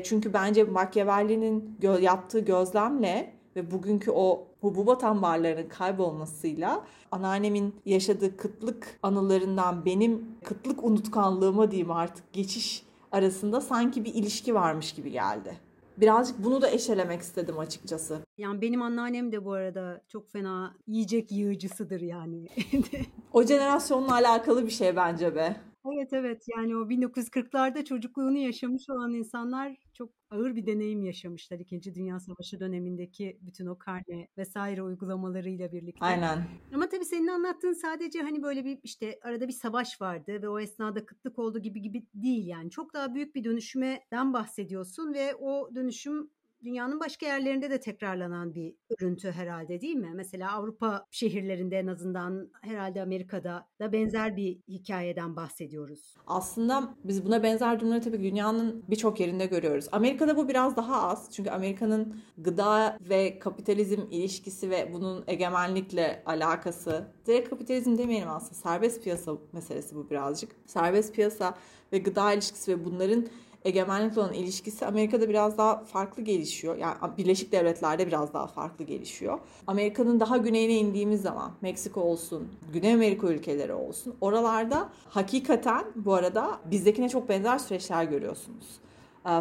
çünkü 0.04 0.34
bence 0.34 0.64
Machiavelli'nin 0.64 1.78
yaptığı 2.02 2.40
gözlemle 2.40 3.34
ve 3.56 3.72
bugünkü 3.72 4.12
o 4.12 4.48
hububat 4.62 5.04
ambarlarının 5.04 5.70
kaybolmasıyla 5.70 6.86
anneannemin 7.12 7.76
yaşadığı 7.86 8.38
kıtlık 8.38 9.00
anılarından 9.04 9.86
benim 9.86 10.28
kıtlık 10.44 10.84
unutkanlığıma 10.84 11.72
diyeyim 11.72 11.92
artık 11.92 12.34
geçiş 12.34 12.84
arasında 13.12 13.62
sanki 13.62 14.06
bir 14.06 14.14
ilişki 14.14 14.56
varmış 14.56 14.94
gibi 14.94 15.12
geldi. 15.12 15.58
Birazcık 15.98 16.44
bunu 16.44 16.62
da 16.62 16.70
eşelemek 16.70 17.22
istedim 17.22 17.60
açıkçası. 17.60 18.20
Yani 18.38 18.62
benim 18.62 18.82
anneannem 18.82 19.32
de 19.32 19.46
bu 19.46 19.54
arada 19.54 20.02
çok 20.08 20.32
fena 20.32 20.76
yiyecek 20.88 21.32
yığıcısıdır 21.32 22.02
yani. 22.02 22.48
o 23.34 23.44
jenerasyonla 23.44 24.14
alakalı 24.14 24.66
bir 24.66 24.72
şey 24.72 24.96
bence 24.96 25.36
be. 25.36 25.71
Evet 25.86 26.14
evet 26.14 26.46
yani 26.58 26.76
o 26.76 26.90
1940'larda 26.90 27.86
çocukluğunu 27.86 28.38
yaşamış 28.38 28.90
olan 28.90 29.14
insanlar 29.14 29.78
çok 29.94 30.10
ağır 30.30 30.56
bir 30.56 30.66
deneyim 30.66 31.04
yaşamışlar 31.04 31.60
İkinci 31.60 31.96
Dünya 31.96 32.20
Savaşı 32.20 32.60
dönemindeki 32.60 33.40
bütün 33.42 33.66
o 33.66 33.78
karne 33.78 34.28
vesaire 34.38 34.84
uygulamalarıyla 34.84 35.72
birlikte. 35.72 36.06
Aynen. 36.06 36.44
Ama 36.74 36.90
tabii 36.90 37.06
senin 37.06 37.28
anlattığın 37.28 37.74
sadece 37.74 38.22
hani 38.22 38.44
böyle 38.44 38.66
bir 38.66 38.80
işte 38.84 39.20
arada 39.22 39.48
bir 39.48 39.54
savaş 39.54 40.02
vardı 40.02 40.42
ve 40.42 40.50
o 40.50 40.60
esnada 40.60 41.06
kıtlık 41.06 41.40
oldu 41.40 41.60
gibi 41.60 41.82
gibi 41.82 42.06
değil 42.14 42.48
yani. 42.48 42.70
Çok 42.70 42.94
daha 42.94 43.16
büyük 43.16 43.36
bir 43.36 43.44
dönüşümden 43.44 44.34
bahsediyorsun 44.34 45.14
ve 45.14 45.36
o 45.36 45.76
dönüşüm 45.76 46.30
dünyanın 46.64 47.00
başka 47.00 47.26
yerlerinde 47.26 47.70
de 47.70 47.80
tekrarlanan 47.80 48.56
bir 48.56 48.76
örüntü 49.00 49.32
herhalde 49.32 49.82
değil 49.82 49.96
mi? 49.96 50.12
Mesela 50.16 50.52
Avrupa 50.52 51.06
şehirlerinde 51.12 51.80
en 51.80 51.88
azından 51.88 52.52
herhalde 52.62 53.02
Amerika'da 53.02 53.68
da 53.80 53.94
benzer 53.94 54.36
bir 54.36 54.60
hikayeden 54.68 55.36
bahsediyoruz. 55.36 56.16
Aslında 56.28 56.96
biz 57.04 57.26
buna 57.26 57.44
benzer 57.44 57.80
durumları 57.80 58.02
tabii 58.02 58.24
dünyanın 58.24 58.84
birçok 58.90 59.20
yerinde 59.20 59.46
görüyoruz. 59.46 59.86
Amerika'da 59.92 60.38
bu 60.38 60.50
biraz 60.50 60.76
daha 60.78 61.10
az. 61.10 61.32
Çünkü 61.32 61.50
Amerika'nın 61.50 62.22
gıda 62.38 62.98
ve 63.02 63.40
kapitalizm 63.40 64.02
ilişkisi 64.12 64.70
ve 64.70 64.94
bunun 64.94 65.24
egemenlikle 65.28 66.24
alakası. 66.26 67.12
Direkt 67.26 67.50
kapitalizm 67.50 67.98
demeyelim 67.98 68.30
aslında. 68.30 68.54
Serbest 68.54 69.04
piyasa 69.04 69.32
meselesi 69.54 69.96
bu 69.96 70.10
birazcık. 70.10 70.52
Serbest 70.66 71.16
piyasa 71.16 71.58
ve 71.94 71.98
gıda 71.98 72.34
ilişkisi 72.34 72.72
ve 72.72 72.86
bunların 72.86 73.28
egemenlikle 73.66 74.22
olan 74.22 74.34
ilişkisi 74.34 74.86
Amerika'da 74.86 75.30
biraz 75.30 75.58
daha 75.58 75.84
farklı 75.84 76.24
gelişiyor. 76.24 76.76
Yani 76.76 76.96
Birleşik 77.18 77.52
Devletler'de 77.52 78.08
biraz 78.08 78.34
daha 78.34 78.48
farklı 78.48 78.86
gelişiyor. 78.86 79.40
Amerika'nın 79.68 80.20
daha 80.20 80.38
güneyine 80.38 80.74
indiğimiz 80.74 81.22
zaman 81.22 81.52
Meksika 81.62 82.00
olsun, 82.00 82.48
Güney 82.74 82.94
Amerika 82.94 83.28
ülkeleri 83.28 83.74
olsun 83.74 84.16
oralarda 84.22 84.90
hakikaten 85.10 85.86
bu 85.96 86.14
arada 86.14 86.60
bizdekine 86.66 87.10
çok 87.10 87.30
benzer 87.30 87.58
süreçler 87.58 88.04
görüyorsunuz 88.04 88.82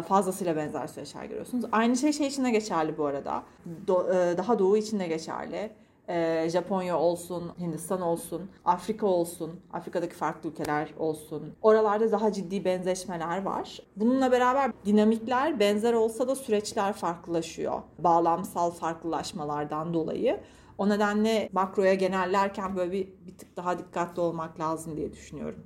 fazlasıyla 0.07 0.55
benzer 0.55 0.87
süreçler 0.87 1.25
görüyorsunuz. 1.25 1.65
Aynı 1.71 1.97
şey 1.97 2.13
şey 2.13 2.27
için 2.27 2.43
de 2.43 2.51
geçerli 2.51 2.97
bu 2.97 3.05
arada. 3.05 3.43
Do, 3.87 4.07
daha 4.37 4.59
doğu 4.59 4.77
için 4.77 4.99
de 4.99 5.07
geçerli 5.07 5.71
e, 6.11 6.49
Japonya 6.49 6.99
olsun, 6.99 7.51
Hindistan 7.59 8.01
olsun, 8.01 8.49
Afrika 8.65 9.07
olsun, 9.07 9.59
Afrika'daki 9.73 10.15
farklı 10.15 10.49
ülkeler 10.49 10.93
olsun. 10.97 11.55
Oralarda 11.61 12.11
daha 12.11 12.31
ciddi 12.31 12.65
benzeşmeler 12.65 13.41
var. 13.41 13.79
Bununla 13.95 14.31
beraber 14.31 14.71
dinamikler 14.85 15.59
benzer 15.59 15.93
olsa 15.93 16.27
da 16.27 16.35
süreçler 16.35 16.93
farklılaşıyor. 16.93 17.81
Bağlamsal 17.99 18.71
farklılaşmalardan 18.71 19.93
dolayı. 19.93 20.39
O 20.77 20.89
nedenle 20.89 21.49
makroya 21.51 21.93
genellerken 21.93 22.75
böyle 22.75 22.91
bir, 22.91 23.07
bir 23.27 23.37
tık 23.37 23.57
daha 23.57 23.79
dikkatli 23.79 24.21
olmak 24.21 24.59
lazım 24.59 24.97
diye 24.97 25.11
düşünüyorum. 25.11 25.63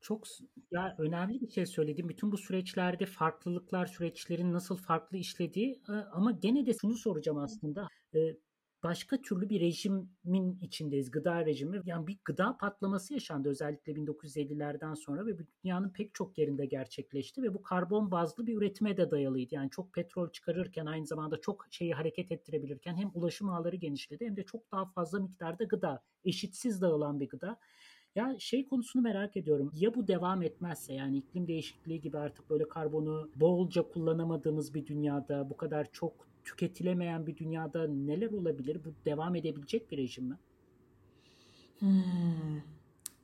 Çok 0.00 0.24
ya 0.70 0.94
önemli 0.98 1.40
bir 1.40 1.50
şey 1.50 1.66
söyledim. 1.66 2.08
Bütün 2.08 2.32
bu 2.32 2.38
süreçlerde 2.38 3.06
farklılıklar, 3.06 3.86
süreçlerin 3.86 4.52
nasıl 4.52 4.76
farklı 4.76 5.16
işlediği 5.16 5.82
ama 6.12 6.30
gene 6.30 6.66
de 6.66 6.72
şunu 6.80 6.94
soracağım 6.94 7.38
aslında 7.38 7.88
başka 8.88 9.22
türlü 9.22 9.48
bir 9.48 9.60
rejimin 9.60 10.58
içindeyiz. 10.62 11.10
Gıda 11.10 11.46
rejimi. 11.46 11.80
Yani 11.84 12.06
bir 12.06 12.18
gıda 12.24 12.56
patlaması 12.56 13.14
yaşandı 13.14 13.48
özellikle 13.48 13.92
1950'lerden 13.92 14.94
sonra 14.94 15.26
ve 15.26 15.36
dünyanın 15.64 15.90
pek 15.90 16.14
çok 16.14 16.38
yerinde 16.38 16.66
gerçekleşti 16.66 17.42
ve 17.42 17.54
bu 17.54 17.62
karbon 17.62 18.10
bazlı 18.10 18.46
bir 18.46 18.56
üretime 18.56 18.96
de 18.96 19.10
dayalıydı. 19.10 19.54
Yani 19.54 19.70
çok 19.70 19.92
petrol 19.92 20.30
çıkarırken 20.30 20.86
aynı 20.86 21.06
zamanda 21.06 21.40
çok 21.40 21.66
şeyi 21.70 21.94
hareket 21.94 22.32
ettirebilirken 22.32 22.96
hem 22.96 23.10
ulaşım 23.14 23.50
ağları 23.50 23.76
genişledi 23.76 24.26
hem 24.26 24.36
de 24.36 24.42
çok 24.42 24.72
daha 24.72 24.86
fazla 24.86 25.20
miktarda 25.20 25.64
gıda, 25.64 26.02
eşitsiz 26.24 26.82
dağılan 26.82 27.20
bir 27.20 27.28
gıda. 27.28 27.58
Ya 28.14 28.36
şey 28.38 28.68
konusunu 28.68 29.02
merak 29.02 29.36
ediyorum. 29.36 29.70
Ya 29.74 29.94
bu 29.94 30.08
devam 30.08 30.42
etmezse 30.42 30.94
yani 30.94 31.16
iklim 31.16 31.48
değişikliği 31.48 32.00
gibi 32.00 32.18
artık 32.18 32.50
böyle 32.50 32.68
karbonu 32.68 33.30
bolca 33.36 33.82
kullanamadığımız 33.82 34.74
bir 34.74 34.86
dünyada 34.86 35.50
bu 35.50 35.56
kadar 35.56 35.92
çok 35.92 36.27
tüketilemeyen 36.48 37.26
bir 37.26 37.36
dünyada 37.36 37.88
neler 37.88 38.30
olabilir? 38.32 38.80
Bu 38.84 38.88
devam 39.04 39.34
edebilecek 39.36 39.90
bir 39.90 39.98
rejim 39.98 40.24
mi? 40.24 40.38
Hmm. 41.78 42.62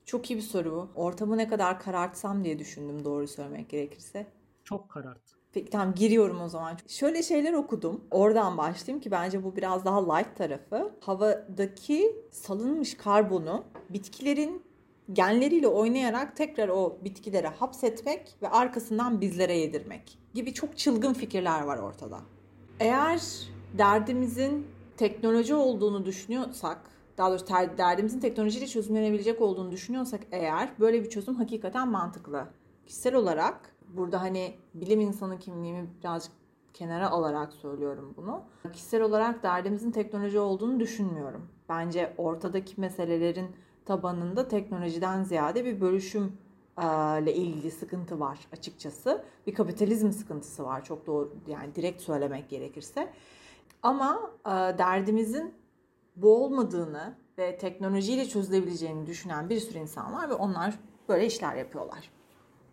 Çok 0.05 0.31
iyi 0.31 0.37
bir 0.37 0.43
soru 0.43 0.73
bu. 0.73 0.89
Ortamı 0.95 1.37
ne 1.37 1.49
kadar 1.49 1.81
karartsam 1.81 2.45
diye 2.45 2.59
düşündüm 2.59 3.05
doğru 3.05 3.29
söylemek 3.29 3.69
gerekirse. 3.69 4.27
Çok 4.65 4.89
karart. 4.89 5.21
Peki 5.53 5.71
tamam 5.71 5.95
giriyorum 5.95 6.41
o 6.41 6.49
zaman. 6.49 6.79
Şöyle 6.89 7.23
şeyler 7.23 7.53
okudum. 7.53 8.05
Oradan 8.11 8.59
başlayayım 8.59 9.03
ki 9.03 9.11
bence 9.11 9.45
bu 9.45 9.57
biraz 9.57 9.85
daha 9.85 10.15
light 10.15 10.37
tarafı. 10.37 10.95
Havadaki 11.01 12.17
salınmış 12.31 12.97
karbonu 12.97 13.65
bitkilerin 13.91 14.63
genleriyle 15.13 15.69
oynayarak 15.69 16.37
tekrar 16.37 16.69
o 16.69 16.99
bitkilere 17.05 17.49
hapsetmek 17.49 18.37
ve 18.43 18.49
arkasından 18.49 19.21
bizlere 19.21 19.57
yedirmek 19.59 20.19
gibi 20.35 20.55
çok 20.55 20.79
çılgın 20.79 21.15
fikirler 21.15 21.63
var 21.63 21.79
ortada. 21.79 22.21
Eğer 22.81 23.23
derdimizin 23.79 24.67
teknoloji 24.97 25.55
olduğunu 25.55 26.05
düşünüyorsak, 26.05 26.79
daha 27.19 27.31
doğrusu 27.31 27.47
derdimizin 27.79 28.21
teknolojiyle 28.21 28.67
çözümlenebilecek 28.67 29.41
olduğunu 29.41 29.71
düşünüyorsak 29.73 30.21
eğer 30.33 30.71
böyle 30.81 31.05
bir 31.05 31.11
çözüm 31.11 31.35
hakikaten 31.35 31.89
mantıklı. 31.89 32.47
Kişisel 32.87 33.15
olarak 33.15 33.75
burada 33.89 34.21
hani 34.21 34.55
bilim 34.75 35.01
insanı 35.01 35.39
kimliğimi 35.39 35.87
birazcık 36.01 36.33
kenara 36.75 37.11
alarak 37.11 37.53
söylüyorum 37.53 38.15
bunu. 38.17 38.43
Kişisel 38.73 39.03
olarak 39.03 39.43
derdimizin 39.43 39.91
teknoloji 39.91 40.39
olduğunu 40.39 40.81
düşünmüyorum. 40.81 41.49
Bence 41.69 42.15
ortadaki 42.19 42.81
meselelerin 42.81 43.47
tabanında 43.85 44.49
teknolojiden 44.49 45.25
ziyade 45.25 45.65
bir 45.65 45.81
bölüşüm 45.81 46.33
ile 47.23 47.35
ilgili 47.35 47.71
sıkıntı 47.71 48.21
var 48.21 48.39
açıkçası. 48.53 49.25
Bir 49.47 49.55
kapitalizm 49.55 50.11
sıkıntısı 50.11 50.65
var 50.65 50.85
çok 50.85 51.07
doğru 51.07 51.37
yani 51.47 51.75
direkt 51.75 52.03
söylemek 52.03 52.49
gerekirse. 52.49 53.13
Ama 53.83 54.31
derdimizin 54.79 55.55
bu 56.17 56.45
olmadığını 56.45 57.15
ve 57.39 57.59
teknolojiyle 57.59 58.29
çözülebileceğini 58.29 59.07
düşünen 59.07 59.51
bir 59.51 59.61
sürü 59.61 59.79
insan 59.79 60.13
var 60.13 60.31
ve 60.31 60.35
onlar 60.35 60.75
böyle 61.09 61.27
işler 61.27 61.55
yapıyorlar. 61.57 62.11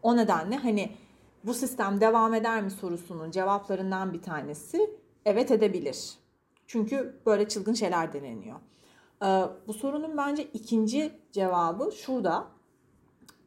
O 0.02 0.18
nedenle 0.18 0.58
hani 0.58 0.96
bu 1.44 1.54
sistem 1.54 2.02
devam 2.02 2.34
eder 2.34 2.64
mi 2.64 2.72
sorusunun 2.72 3.32
cevaplarından 3.32 4.14
bir 4.14 4.22
tanesi 4.22 4.90
evet 5.26 5.52
edebilir. 5.52 6.14
Çünkü 6.68 7.22
böyle 7.26 7.48
çılgın 7.48 7.74
şeyler 7.74 8.14
deneniyor. 8.14 8.60
Bu 9.68 9.74
sorunun 9.74 10.18
bence 10.18 10.44
ikinci 10.44 11.20
cevabı 11.32 11.92
şurada 11.92 12.48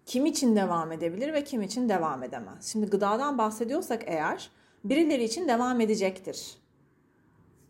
kim 0.06 0.26
için 0.26 0.56
devam 0.56 0.92
edebilir 0.92 1.32
ve 1.32 1.44
kim 1.44 1.62
için 1.62 1.88
devam 1.88 2.22
edemez. 2.22 2.72
Şimdi 2.72 2.86
gıdadan 2.86 3.38
bahsediyorsak 3.38 4.02
eğer 4.06 4.50
birileri 4.84 5.24
için 5.24 5.48
devam 5.48 5.80
edecektir. 5.80 6.56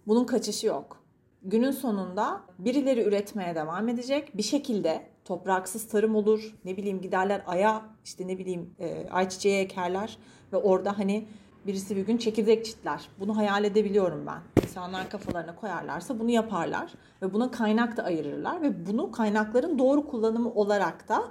Bunun 0.07 0.25
kaçışı 0.25 0.67
yok. 0.67 1.05
Günün 1.43 1.71
sonunda 1.71 2.41
birileri 2.59 3.03
üretmeye 3.03 3.55
devam 3.55 3.89
edecek. 3.89 4.37
Bir 4.37 4.43
şekilde 4.43 5.07
topraksız 5.25 5.89
tarım 5.89 6.17
olur. 6.17 6.55
Ne 6.65 6.77
bileyim 6.77 7.01
giderler 7.01 7.43
aya 7.47 7.83
işte 8.05 8.29
ne 8.29 8.39
bileyim 8.39 8.75
e, 8.79 9.09
ayçiçeği 9.11 9.61
ekerler 9.61 10.19
ve 10.53 10.57
orada 10.57 10.99
hani 10.99 11.27
birisi 11.67 11.97
bir 11.97 12.07
gün 12.07 12.17
çekirdek 12.17 12.65
çitler. 12.65 13.09
Bunu 13.21 13.37
hayal 13.37 13.65
edebiliyorum 13.65 14.27
ben. 14.27 14.63
İnsanlar 14.63 15.11
kafalarına 15.11 15.57
koyarlarsa 15.57 16.19
bunu 16.19 16.31
yaparlar 16.31 16.93
ve 17.23 17.33
buna 17.33 17.51
kaynak 17.51 17.97
da 17.97 18.03
ayırırlar 18.03 18.63
ve 18.63 18.87
bunu 18.87 19.13
kaynakların 19.13 19.79
doğru 19.79 20.07
kullanımı 20.07 20.53
olarak 20.53 21.09
da 21.09 21.25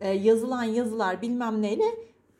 e, 0.00 0.08
yazılan 0.10 0.64
yazılar 0.64 1.22
bilmem 1.22 1.62
neyle 1.62 1.84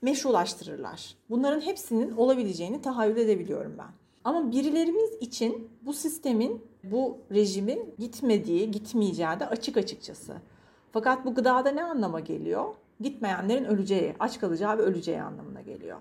meşrulaştırırlar. 0.02 1.14
Bunların 1.30 1.60
hepsinin 1.60 2.10
olabileceğini 2.10 2.82
tahayyül 2.82 3.16
edebiliyorum 3.16 3.74
ben. 3.78 3.90
Ama 4.24 4.52
birilerimiz 4.52 5.10
için 5.20 5.70
bu 5.82 5.92
sistemin, 5.92 6.64
bu 6.84 7.18
rejimin 7.30 7.94
gitmediği, 7.98 8.70
gitmeyeceği 8.70 9.40
de 9.40 9.46
açık 9.46 9.76
açıkçası. 9.76 10.36
Fakat 10.92 11.24
bu 11.24 11.34
gıdada 11.34 11.70
ne 11.70 11.84
anlama 11.84 12.20
geliyor? 12.20 12.74
Gitmeyenlerin 13.00 13.64
öleceği, 13.64 14.14
aç 14.20 14.40
kalacağı 14.40 14.78
ve 14.78 14.82
öleceği 14.82 15.22
anlamına 15.22 15.60
geliyor. 15.60 15.98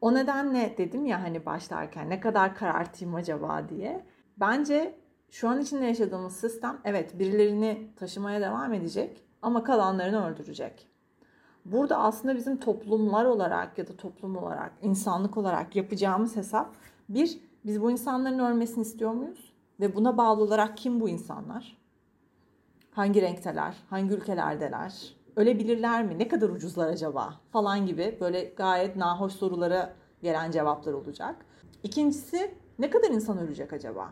O 0.00 0.14
nedenle 0.14 0.74
dedim 0.78 1.06
ya 1.06 1.22
hani 1.22 1.46
başlarken 1.46 2.10
ne 2.10 2.20
kadar 2.20 2.54
karartayım 2.54 3.14
acaba 3.14 3.68
diye. 3.68 4.04
Bence 4.36 4.94
şu 5.30 5.48
an 5.48 5.60
içinde 5.60 5.84
yaşadığımız 5.84 6.36
sistem 6.36 6.80
evet 6.84 7.18
birilerini 7.18 7.88
taşımaya 7.96 8.40
devam 8.40 8.74
edecek 8.74 9.22
ama 9.42 9.64
kalanlarını 9.64 10.26
öldürecek. 10.30 10.91
Burada 11.64 11.98
aslında 11.98 12.36
bizim 12.36 12.56
toplumlar 12.56 13.24
olarak 13.24 13.78
ya 13.78 13.88
da 13.88 13.96
toplum 13.96 14.36
olarak, 14.36 14.72
insanlık 14.82 15.36
olarak 15.36 15.76
yapacağımız 15.76 16.36
hesap 16.36 16.74
bir, 17.08 17.38
biz 17.64 17.82
bu 17.82 17.90
insanların 17.90 18.38
ölmesini 18.38 18.82
istiyor 18.82 19.12
muyuz? 19.12 19.52
Ve 19.80 19.94
buna 19.94 20.16
bağlı 20.16 20.42
olarak 20.42 20.76
kim 20.76 21.00
bu 21.00 21.08
insanlar? 21.08 21.76
Hangi 22.90 23.22
renkteler? 23.22 23.76
Hangi 23.90 24.14
ülkelerdeler? 24.14 25.14
Ölebilirler 25.36 26.04
mi? 26.04 26.18
Ne 26.18 26.28
kadar 26.28 26.48
ucuzlar 26.48 26.88
acaba? 26.88 27.34
Falan 27.50 27.86
gibi 27.86 28.16
böyle 28.20 28.44
gayet 28.44 28.96
nahoş 28.96 29.32
sorulara 29.32 29.92
gelen 30.22 30.50
cevaplar 30.50 30.92
olacak. 30.92 31.46
İkincisi 31.82 32.54
ne 32.78 32.90
kadar 32.90 33.10
insan 33.10 33.38
ölecek 33.38 33.72
acaba? 33.72 34.10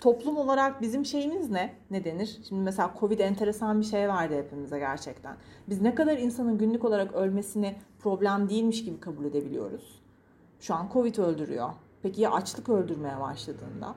Toplum 0.00 0.36
olarak 0.36 0.82
bizim 0.82 1.04
şeyimiz 1.04 1.50
ne? 1.50 1.74
Ne 1.90 2.04
denir? 2.04 2.40
Şimdi 2.48 2.62
mesela 2.62 2.94
Covid 3.00 3.18
enteresan 3.18 3.80
bir 3.80 3.86
şey 3.86 4.08
verdi 4.08 4.36
hepimize 4.36 4.78
gerçekten. 4.78 5.36
Biz 5.68 5.80
ne 5.80 5.94
kadar 5.94 6.18
insanın 6.18 6.58
günlük 6.58 6.84
olarak 6.84 7.14
ölmesini 7.14 7.76
problem 7.98 8.48
değilmiş 8.48 8.84
gibi 8.84 9.00
kabul 9.00 9.24
edebiliyoruz. 9.24 10.02
Şu 10.60 10.74
an 10.74 10.88
Covid 10.92 11.16
öldürüyor. 11.16 11.70
Peki 12.02 12.20
ya 12.20 12.30
açlık 12.30 12.68
öldürmeye 12.68 13.20
başladığında? 13.20 13.94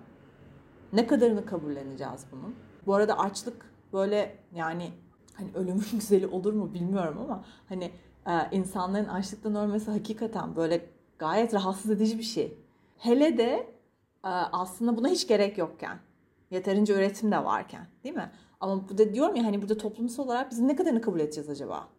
Ne 0.93 1.08
kadarını 1.08 1.46
kabulleneceğiz 1.46 2.25
bunun? 2.31 2.55
Bu 2.86 2.93
arada 2.96 3.20
açlık 3.20 3.65
böyle 3.93 4.36
yani 4.55 4.91
hani 5.34 5.50
ölümün 5.55 5.86
güzeli 5.91 6.27
olur 6.27 6.53
mu 6.53 6.74
bilmiyorum 6.74 7.17
ama 7.24 7.43
hani 7.70 7.91
e, 8.27 8.31
insanların 8.51 9.08
açlıktan 9.08 9.55
ölmesi 9.55 9.91
hakikaten 9.91 10.55
böyle 10.55 10.89
gayet 11.20 11.53
rahatsız 11.53 11.91
edici 11.91 12.17
bir 12.17 12.24
şey. 12.24 12.58
Hele 12.98 13.38
de 13.38 13.67
aslında 14.24 14.98
buna 14.98 15.08
hiç 15.08 15.28
gerek 15.28 15.58
yokken, 15.58 16.00
yeterince 16.51 16.94
üretim 16.94 17.32
de 17.32 17.46
varken 17.46 17.88
değil 18.04 18.16
mi? 18.16 18.32
Ama 18.60 18.90
bu 18.90 18.98
da 18.98 19.13
diyorum 19.13 19.36
ya 19.36 19.46
hani 19.46 19.62
burada 19.62 19.78
toplumsal 19.78 20.25
olarak 20.25 20.51
biz 20.51 20.60
ne 20.60 20.75
kadarını 20.75 21.01
kabul 21.01 21.20
edeceğiz 21.20 21.50
acaba? 21.50 21.90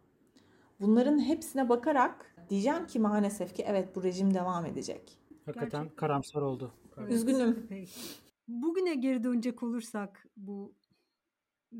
Bunların 0.79 1.19
hepsine 1.19 1.69
bakarak 1.69 2.35
diyeceğim 2.49 2.87
ki 2.87 2.99
maalesef 2.99 3.55
ki 3.55 3.63
evet 3.67 3.95
bu 3.95 4.03
rejim 4.03 4.33
devam 4.33 4.65
edecek. 4.65 5.19
Hakikaten 5.45 5.69
Gerçekten. 5.69 5.95
karamsar 5.95 6.41
oldu. 6.41 6.73
Evet. 6.97 7.11
Üzgünüm. 7.11 7.67
Bugüne 8.47 8.95
geri 8.95 9.23
dönecek 9.23 9.63
olursak 9.63 10.25
bu 10.37 10.75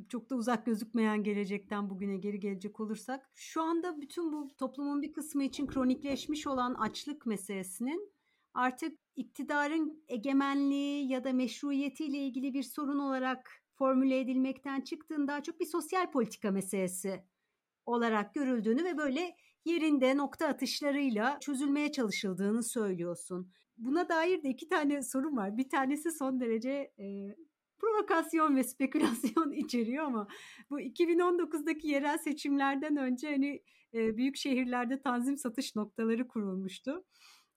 çok 0.10 0.30
da 0.30 0.36
uzak 0.36 0.66
gözükmeyen 0.66 1.24
gelecekten 1.24 1.90
bugüne 1.90 2.18
geri 2.18 2.40
gelecek 2.40 2.80
olursak 2.80 3.30
şu 3.36 3.62
anda 3.62 4.02
bütün 4.02 4.32
bu 4.32 4.48
toplumun 4.58 5.02
bir 5.02 5.14
kısmı 5.14 5.44
için 5.44 5.68
kronikleşmiş 5.68 6.48
olan 6.48 6.74
açlık 6.74 7.26
meselesinin 7.26 8.13
artık 8.54 9.00
iktidarın 9.16 10.04
egemenliği 10.08 11.12
ya 11.12 11.24
da 11.24 11.34
meşruiyetiyle 11.34 12.18
ilgili 12.18 12.54
bir 12.54 12.64
sorun 12.64 13.00
olarak 13.00 13.52
formüle 13.76 14.20
edilmekten 14.20 14.82
çıktığında 14.82 15.28
daha 15.28 15.44
çok 15.44 15.60
bir 15.60 15.66
sosyal 15.66 16.12
politika 16.12 16.52
meselesi 16.52 17.24
olarak 17.86 18.34
görüldüğünü 18.34 18.84
ve 18.84 18.98
böyle 18.98 19.36
yerinde 19.66 20.18
nokta 20.18 20.48
atışlarıyla 20.48 21.40
çözülmeye 21.40 21.92
çalışıldığını 21.92 22.64
söylüyorsun. 22.64 23.52
Buna 23.78 24.10
dair 24.10 24.44
de 24.44 24.50
iki 24.50 24.70
tane 24.70 25.04
sorun 25.04 25.38
var. 25.38 25.58
Bir 25.58 25.70
tanesi 25.70 26.12
son 26.12 26.40
derece 26.40 26.94
e, 27.00 27.36
provokasyon 27.78 28.56
ve 28.56 28.64
spekülasyon 28.64 29.52
içeriyor 29.66 30.06
ama 30.06 30.28
bu 30.70 30.82
2019'daki 30.82 31.88
yerel 31.88 32.18
seçimlerden 32.18 32.98
önce 32.98 33.32
hani 33.32 33.64
e, 33.94 34.18
büyük 34.18 34.38
şehirlerde 34.38 35.02
tanzim 35.02 35.38
satış 35.38 35.76
noktaları 35.76 36.28
kurulmuştu. 36.28 37.06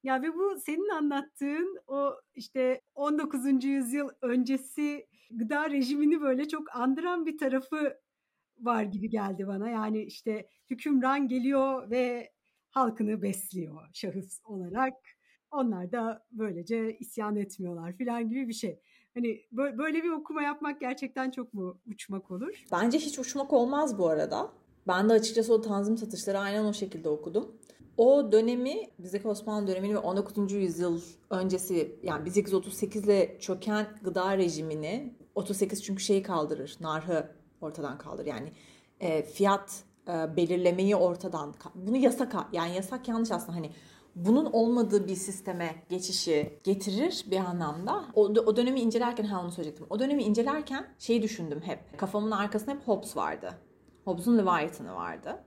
Ya 0.06 0.22
ve 0.22 0.34
bu 0.34 0.60
senin 0.66 0.88
anlattığın 0.88 1.78
o 1.86 2.14
işte 2.34 2.80
19. 2.94 3.64
yüzyıl 3.64 4.08
öncesi 4.22 5.06
gıda 5.30 5.70
rejimini 5.70 6.20
böyle 6.20 6.48
çok 6.48 6.76
andıran 6.76 7.26
bir 7.26 7.38
tarafı 7.38 7.96
var 8.60 8.82
gibi 8.82 9.10
geldi 9.10 9.46
bana. 9.46 9.70
Yani 9.70 10.02
işte 10.02 10.48
hükümran 10.70 11.28
geliyor 11.28 11.90
ve 11.90 12.32
halkını 12.70 13.22
besliyor 13.22 13.88
şahıs 13.92 14.40
olarak. 14.44 14.94
Onlar 15.50 15.92
da 15.92 16.26
böylece 16.30 16.96
isyan 16.98 17.36
etmiyorlar 17.36 17.98
falan 17.98 18.28
gibi 18.28 18.48
bir 18.48 18.54
şey. 18.54 18.80
Hani 19.14 19.40
böyle 19.52 20.02
bir 20.02 20.10
okuma 20.10 20.42
yapmak 20.42 20.80
gerçekten 20.80 21.30
çok 21.30 21.54
mu 21.54 21.80
uçmak 21.86 22.30
olur? 22.30 22.64
Bence 22.72 22.98
hiç 22.98 23.18
uçmak 23.18 23.52
olmaz 23.52 23.98
bu 23.98 24.08
arada. 24.08 24.52
Ben 24.88 25.08
de 25.08 25.12
açıkçası 25.12 25.54
o 25.54 25.60
tanzim 25.60 25.96
satışları 25.96 26.38
aynen 26.38 26.64
o 26.64 26.72
şekilde 26.72 27.08
okudum. 27.08 27.56
O 27.96 28.32
dönemi 28.32 28.90
bizdeki 28.98 29.28
Osmanlı 29.28 29.66
dönemini 29.66 29.94
ve 29.94 29.98
19. 29.98 30.52
yüzyıl 30.52 31.00
öncesi 31.30 31.98
yani 32.02 32.24
1838 32.24 33.04
ile 33.04 33.36
çöken 33.40 33.86
gıda 34.02 34.36
rejimini 34.36 35.14
38 35.34 35.84
çünkü 35.84 36.02
şeyi 36.02 36.22
kaldırır. 36.22 36.76
Narhı 36.80 37.30
ortadan 37.60 37.98
kaldırır. 37.98 38.26
Yani 38.26 38.52
e, 39.00 39.22
fiyat 39.22 39.84
e, 40.08 40.36
belirlemeyi 40.36 40.96
ortadan 40.96 41.54
bunu 41.74 41.96
yasak 41.96 42.34
yani 42.52 42.74
yasak 42.74 43.08
yanlış 43.08 43.30
aslında 43.30 43.58
hani 43.58 43.70
bunun 44.16 44.44
olmadığı 44.52 45.08
bir 45.08 45.16
sisteme 45.16 45.74
geçişi 45.88 46.60
getirir 46.64 47.24
bir 47.30 47.36
anlamda. 47.36 48.04
O, 48.14 48.22
o 48.22 48.56
dönemi 48.56 48.80
incelerken 48.80 49.24
ha 49.24 49.40
onu 49.40 49.52
söyleyecektim. 49.52 49.86
O 49.90 49.98
dönemi 49.98 50.22
incelerken 50.22 50.86
şeyi 50.98 51.22
düşündüm 51.22 51.60
hep. 51.64 51.98
Kafamın 51.98 52.30
arkasında 52.30 52.70
hep 52.70 52.88
Hobbes 52.88 53.16
vardı. 53.16 53.54
Hobbes'un 54.04 54.38
Leviathan'ı 54.38 54.94
vardı. 54.94 55.44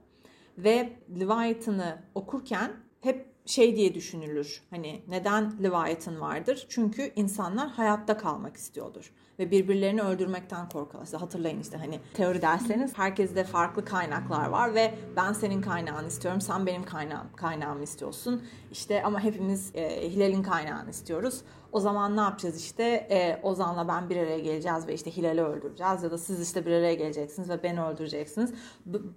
Ve 0.64 0.92
Leviathan'ı 1.20 2.02
okurken 2.14 2.72
hep 3.00 3.26
şey 3.46 3.76
diye 3.76 3.94
düşünülür. 3.94 4.62
Hani 4.70 5.02
neden 5.08 5.62
Leviathan 5.62 6.20
vardır? 6.20 6.66
Çünkü 6.68 7.12
insanlar 7.16 7.68
hayatta 7.68 8.16
kalmak 8.16 8.56
istiyordur 8.56 9.12
ve 9.40 9.50
birbirlerini 9.50 10.02
öldürmekten 10.02 10.68
korkuyorlar. 10.68 11.04
İşte 11.04 11.16
hatırlayın 11.16 11.60
işte 11.60 11.76
hani 11.76 12.00
teori 12.14 12.42
dersleriniz 12.42 12.98
herkeste 12.98 13.44
farklı 13.44 13.84
kaynaklar 13.84 14.48
var 14.48 14.74
ve 14.74 14.94
ben 15.16 15.32
senin 15.32 15.62
kaynağını 15.62 16.08
istiyorum, 16.08 16.40
sen 16.40 16.66
benim 16.66 16.84
kaynağım, 16.84 17.26
kaynağımı 17.36 17.82
istiyorsun. 17.82 18.42
İşte 18.72 19.02
ama 19.02 19.20
hepimiz 19.20 19.70
e, 19.74 20.10
Hilal'in 20.10 20.42
kaynağını 20.42 20.90
istiyoruz. 20.90 21.40
O 21.72 21.80
zaman 21.80 22.16
ne 22.16 22.20
yapacağız 22.20 22.60
işte 22.60 22.82
e, 23.10 23.40
Ozan'la 23.42 23.88
ben 23.88 24.10
bir 24.10 24.16
araya 24.16 24.38
geleceğiz 24.38 24.86
ve 24.86 24.94
işte 24.94 25.16
Hilal'i 25.16 25.42
öldüreceğiz 25.42 26.02
ya 26.02 26.10
da 26.10 26.18
siz 26.18 26.42
işte 26.42 26.66
bir 26.66 26.72
araya 26.72 26.94
geleceksiniz 26.94 27.48
ve 27.48 27.62
beni 27.62 27.82
öldüreceksiniz. 27.82 28.52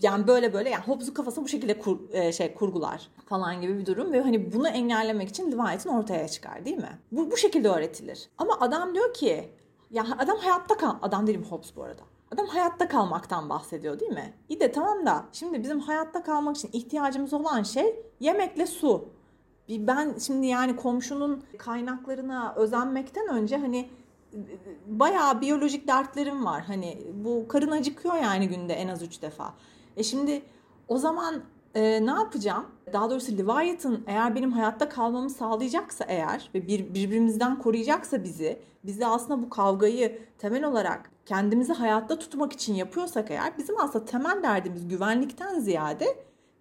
Yani 0.01 0.27
böyle 0.27 0.53
böyle 0.53 0.69
yani 0.69 0.83
Hobbes'un 0.83 1.13
kafası 1.13 1.43
bu 1.43 1.47
şekilde 1.47 1.79
kur, 1.79 1.99
e, 2.11 2.31
şey 2.31 2.53
kurgular 2.53 3.07
falan 3.25 3.61
gibi 3.61 3.77
bir 3.77 3.85
durum 3.85 4.11
ve 4.11 4.21
hani 4.21 4.53
bunu 4.53 4.67
engellemek 4.67 5.29
için 5.29 5.51
Leviathan 5.51 5.97
ortaya 5.97 6.27
çıkar 6.27 6.65
değil 6.65 6.77
mi? 6.77 6.99
Bu, 7.11 7.31
bu 7.31 7.37
şekilde 7.37 7.69
öğretilir. 7.69 8.29
Ama 8.37 8.57
adam 8.59 8.95
diyor 8.95 9.13
ki 9.13 9.49
ya 9.93 10.05
adam 10.17 10.37
hayatta 10.37 10.77
kal... 10.77 10.95
Adam 11.01 11.27
değilim 11.27 11.45
Hobbes 11.49 11.75
bu 11.75 11.83
arada. 11.83 12.01
Adam 12.31 12.45
hayatta 12.47 12.87
kalmaktan 12.87 13.49
bahsediyor 13.49 13.99
değil 13.99 14.11
mi? 14.11 14.33
İyi 14.49 14.59
de 14.59 14.71
tamam 14.71 15.05
da 15.05 15.25
şimdi 15.31 15.63
bizim 15.63 15.79
hayatta 15.79 16.23
kalmak 16.23 16.57
için 16.57 16.69
ihtiyacımız 16.73 17.33
olan 17.33 17.63
şey 17.63 18.05
yemekle 18.19 18.65
su. 18.65 19.09
Ben 19.69 20.15
şimdi 20.19 20.47
yani 20.47 20.75
komşunun 20.75 21.43
kaynaklarına 21.57 22.53
özenmekten 22.55 23.27
önce 23.27 23.57
hani 23.57 23.89
bayağı 24.85 25.41
biyolojik 25.41 25.87
dertlerim 25.87 26.45
var. 26.45 26.63
Hani 26.67 27.07
bu 27.13 27.47
karın 27.47 27.71
acıkıyor 27.71 28.15
yani 28.15 28.47
günde 28.47 28.73
en 28.73 28.87
az 28.87 29.01
üç 29.01 29.21
defa. 29.21 29.53
E 29.97 30.03
şimdi 30.03 30.43
o 30.87 30.97
zaman 30.97 31.43
e, 31.75 32.05
ne 32.05 32.11
yapacağım? 32.11 32.65
Daha 32.93 33.09
doğrusu 33.09 33.37
Leviathan 33.37 33.99
eğer 34.07 34.35
benim 34.35 34.51
hayatta 34.51 34.89
kalmamı 34.89 35.29
sağlayacaksa 35.29 36.05
eğer 36.07 36.49
ve 36.55 36.67
bir, 36.67 36.93
birbirimizden 36.93 37.59
koruyacaksa 37.59 38.23
bizi, 38.23 38.59
bizi 38.83 39.05
aslında 39.05 39.43
bu 39.43 39.49
kavgayı 39.49 40.21
temel 40.37 40.63
olarak 40.63 41.11
kendimizi 41.25 41.73
hayatta 41.73 42.19
tutmak 42.19 42.53
için 42.53 42.73
yapıyorsak 42.73 43.31
eğer 43.31 43.57
bizim 43.57 43.79
aslında 43.79 44.05
temel 44.05 44.43
derdimiz 44.43 44.87
güvenlikten 44.87 45.59
ziyade 45.59 46.05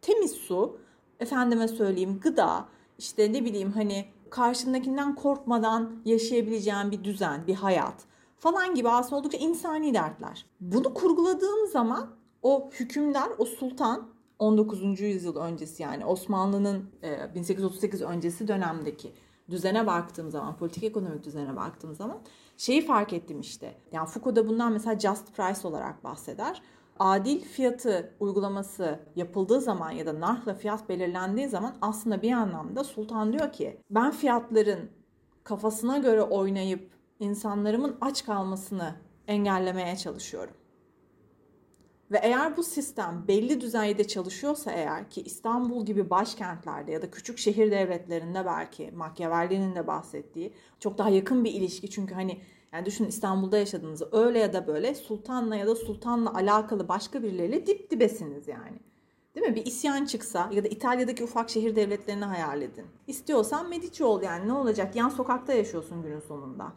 temiz 0.02 0.32
su, 0.32 0.78
efendime 1.20 1.68
söyleyeyim 1.68 2.20
gıda, 2.22 2.64
işte 2.98 3.32
ne 3.32 3.44
bileyim 3.44 3.72
hani 3.72 4.04
karşındakinden 4.30 5.14
korkmadan 5.14 5.92
yaşayabileceğin 6.04 6.90
bir 6.90 7.04
düzen, 7.04 7.46
bir 7.46 7.54
hayat 7.54 7.94
falan 8.38 8.74
gibi 8.74 8.88
aslında 8.88 9.16
oldukça 9.16 9.38
insani 9.38 9.94
dertler. 9.94 10.46
Bunu 10.60 10.94
kurguladığım 10.94 11.66
zaman 11.66 12.06
o 12.42 12.70
hükümdar, 12.70 13.28
o 13.38 13.44
sultan 13.44 14.08
19. 14.42 15.00
yüzyıl 15.00 15.36
öncesi 15.36 15.82
yani 15.82 16.04
Osmanlı'nın 16.04 16.90
1838 17.34 18.02
öncesi 18.02 18.48
dönemdeki 18.48 19.12
düzene 19.50 19.86
baktığım 19.86 20.30
zaman, 20.30 20.56
politik 20.56 20.84
ekonomik 20.84 21.24
düzene 21.24 21.56
baktığım 21.56 21.94
zaman 21.94 22.18
şeyi 22.56 22.86
fark 22.86 23.12
ettim 23.12 23.40
işte. 23.40 23.74
Yani 23.92 24.08
Foucault 24.08 24.36
da 24.36 24.48
bundan 24.48 24.72
mesela 24.72 24.98
just 24.98 25.36
price 25.36 25.68
olarak 25.68 26.04
bahseder. 26.04 26.62
Adil 26.98 27.40
fiyatı 27.40 28.14
uygulaması 28.20 29.00
yapıldığı 29.16 29.60
zaman 29.60 29.90
ya 29.90 30.06
da 30.06 30.20
narhla 30.20 30.54
fiyat 30.54 30.88
belirlendiği 30.88 31.48
zaman 31.48 31.74
aslında 31.80 32.22
bir 32.22 32.32
anlamda 32.32 32.84
sultan 32.84 33.32
diyor 33.32 33.52
ki 33.52 33.80
ben 33.90 34.10
fiyatların 34.10 34.90
kafasına 35.44 35.98
göre 35.98 36.22
oynayıp 36.22 36.90
insanlarımın 37.20 37.96
aç 38.00 38.24
kalmasını 38.24 38.94
engellemeye 39.28 39.96
çalışıyorum. 39.96 40.54
Ve 42.12 42.18
eğer 42.22 42.56
bu 42.56 42.62
sistem 42.62 43.24
belli 43.28 43.60
düzeyde 43.60 44.08
çalışıyorsa 44.08 44.72
eğer 44.72 45.10
ki 45.10 45.22
İstanbul 45.22 45.86
gibi 45.86 46.10
başkentlerde 46.10 46.92
ya 46.92 47.02
da 47.02 47.10
küçük 47.10 47.38
şehir 47.38 47.70
devletlerinde 47.70 48.46
belki 48.46 48.90
Machiavelli'nin 48.90 49.74
de 49.74 49.86
bahsettiği 49.86 50.52
çok 50.80 50.98
daha 50.98 51.10
yakın 51.10 51.44
bir 51.44 51.52
ilişki 51.52 51.90
çünkü 51.90 52.14
hani 52.14 52.40
yani 52.72 52.86
düşünün 52.86 53.08
İstanbul'da 53.08 53.58
yaşadığınızı 53.58 54.08
öyle 54.12 54.38
ya 54.38 54.52
da 54.52 54.66
böyle 54.66 54.94
sultanla 54.94 55.56
ya 55.56 55.66
da 55.66 55.74
sultanla 55.74 56.34
alakalı 56.34 56.88
başka 56.88 57.22
birileriyle 57.22 57.66
dip 57.66 57.90
dibesiniz 57.90 58.48
yani. 58.48 58.78
Değil 59.34 59.46
mi? 59.46 59.54
Bir 59.54 59.66
isyan 59.66 60.04
çıksa 60.04 60.50
ya 60.52 60.64
da 60.64 60.68
İtalya'daki 60.68 61.24
ufak 61.24 61.50
şehir 61.50 61.76
devletlerini 61.76 62.24
hayal 62.24 62.62
edin. 62.62 62.86
İstiyorsan 63.06 63.68
Medici 63.68 64.04
ol 64.04 64.22
yani 64.22 64.48
ne 64.48 64.52
olacak? 64.52 64.96
Yan 64.96 65.08
sokakta 65.08 65.52
yaşıyorsun 65.52 66.02
günün 66.02 66.20
sonunda. 66.20 66.72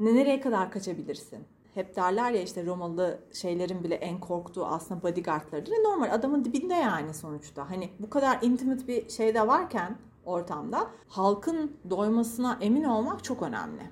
Ne 0.00 0.14
nereye 0.14 0.40
kadar 0.40 0.70
kaçabilirsin? 0.70 1.38
Hep 1.74 1.96
derler 1.96 2.32
ya 2.32 2.42
işte 2.42 2.66
Romalı 2.66 3.18
şeylerin 3.32 3.84
bile 3.84 3.94
en 3.94 4.20
korktuğu 4.20 4.66
aslında 4.66 5.02
bodyguardlarıdır. 5.02 5.72
Normal 5.72 6.14
adamın 6.14 6.44
dibinde 6.44 6.74
yani 6.74 7.14
sonuçta. 7.14 7.70
Hani 7.70 7.90
bu 7.98 8.10
kadar 8.10 8.38
intimate 8.42 8.88
bir 8.88 9.08
şey 9.08 9.34
de 9.34 9.46
varken 9.46 9.98
ortamda 10.24 10.90
halkın 11.08 11.76
doymasına 11.90 12.58
emin 12.60 12.84
olmak 12.84 13.24
çok 13.24 13.42
önemli. 13.42 13.82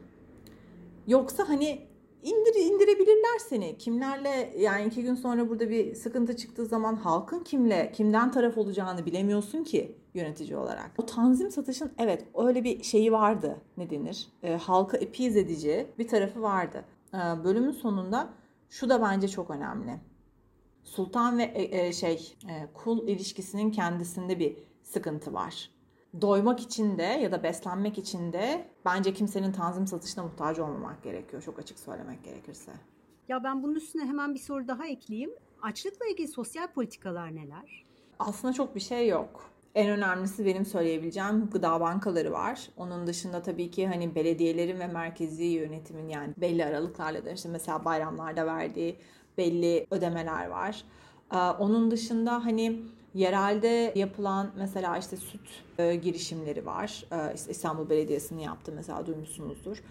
Yoksa 1.07 1.49
hani 1.49 1.89
indir, 2.23 2.55
indirebilirler 2.55 3.39
seni. 3.49 3.79
Kimlerle 3.79 4.55
yani 4.59 4.85
iki 4.85 5.03
gün 5.03 5.15
sonra 5.15 5.49
burada 5.49 5.71
bir 5.71 5.95
sıkıntı 5.95 6.37
çıktığı 6.37 6.67
zaman 6.67 6.97
halkın 6.97 7.41
kimle, 7.41 7.93
kimden 7.93 8.31
taraf 8.31 8.59
olacağını 8.59 9.07
bilemiyorsun 9.07 9.65
ki 9.65 9.97
yönetici 10.15 10.57
olarak. 10.57 10.91
O 10.99 11.07
tanzim 11.07 11.51
satışın 11.51 11.93
evet 11.99 12.25
öyle 12.35 12.65
bir 12.65 12.83
şeyi 12.83 13.13
vardı 13.13 13.57
ne 13.77 13.91
denir? 13.91 14.29
E, 14.43 14.57
halka 14.57 14.97
epiz 14.97 15.37
edici 15.37 15.87
bir 15.99 16.09
tarafı 16.09 16.43
vardı. 16.43 16.85
Ee, 17.15 17.45
bölümün 17.45 17.71
sonunda 17.73 18.29
şu 18.71 18.89
da 18.89 19.03
bence 19.03 19.29
çok 19.29 19.51
önemli. 19.51 20.01
Sultan 20.85 21.39
ve 21.39 21.43
e, 21.43 21.87
e, 21.87 21.93
şey 21.93 22.37
e, 22.49 22.69
kul 22.75 23.09
ilişkisinin 23.09 23.71
kendisinde 23.71 24.39
bir 24.39 24.57
sıkıntı 24.83 25.33
var. 25.35 25.71
doymak 26.21 26.61
için 26.61 26.99
de 26.99 27.03
ya 27.03 27.33
da 27.33 27.43
beslenmek 27.43 27.99
için 27.99 28.33
de 28.33 28.69
bence 28.85 29.15
kimsenin 29.15 29.53
tanzim 29.53 29.87
satışına 29.87 30.25
muhtaç 30.25 30.59
olmamak 30.59 31.03
gerekiyor. 31.03 31.43
Çok 31.43 31.59
açık 31.59 31.79
söylemek 31.79 32.25
gerekirse. 32.25 32.73
Ya 33.29 33.45
ben 33.45 33.63
bunun 33.63 33.75
üstüne 33.75 34.05
hemen 34.05 34.35
bir 34.35 34.39
soru 34.39 34.69
daha 34.69 34.87
ekleyeyim. 34.87 35.31
Açlıkla 35.63 36.07
ilgili 36.07 36.29
sosyal 36.29 36.67
politikalar 36.69 37.35
neler? 37.37 37.87
Aslında 38.19 38.55
çok 38.55 38.75
bir 38.75 38.81
şey 38.81 39.09
yok. 39.09 39.51
En 39.75 39.89
önemlisi 39.91 40.47
benim 40.47 40.67
söyleyebileceğim 40.67 41.51
gıda 41.53 41.81
bankaları 41.81 42.33
var. 42.33 42.69
Onun 42.77 43.07
dışında 43.07 43.43
tabii 43.43 43.71
ki 43.71 43.87
hani 43.87 44.15
belediyelerin 44.15 44.81
ve 44.81 44.87
merkezi 44.87 45.45
yönetimin 45.45 46.09
yani 46.09 46.35
belli 46.37 46.65
aralıklarla 46.65 47.25
da 47.25 47.31
işte 47.31 47.49
mesela 47.49 47.85
bayramlarda 47.85 48.47
verdiği 48.47 48.97
belli 49.39 49.87
ödemeler 49.91 50.47
var. 50.47 50.85
Onun 51.59 51.91
dışında 51.91 52.45
hani 52.45 52.83
yerelde 53.15 53.93
yapılan 53.97 54.51
mesela 54.57 54.99
işte 54.99 55.17
süt 55.17 55.41
e, 55.79 55.95
girişimleri 55.95 56.67
var. 56.67 57.05
E, 57.13 57.35
işte 57.35 57.51
İstanbul 57.51 57.91
Belediyesi'nin 57.91 58.41
yaptığı 58.41 58.73
mesela 58.73 59.07
duymuşsunuzdur. 59.07 59.83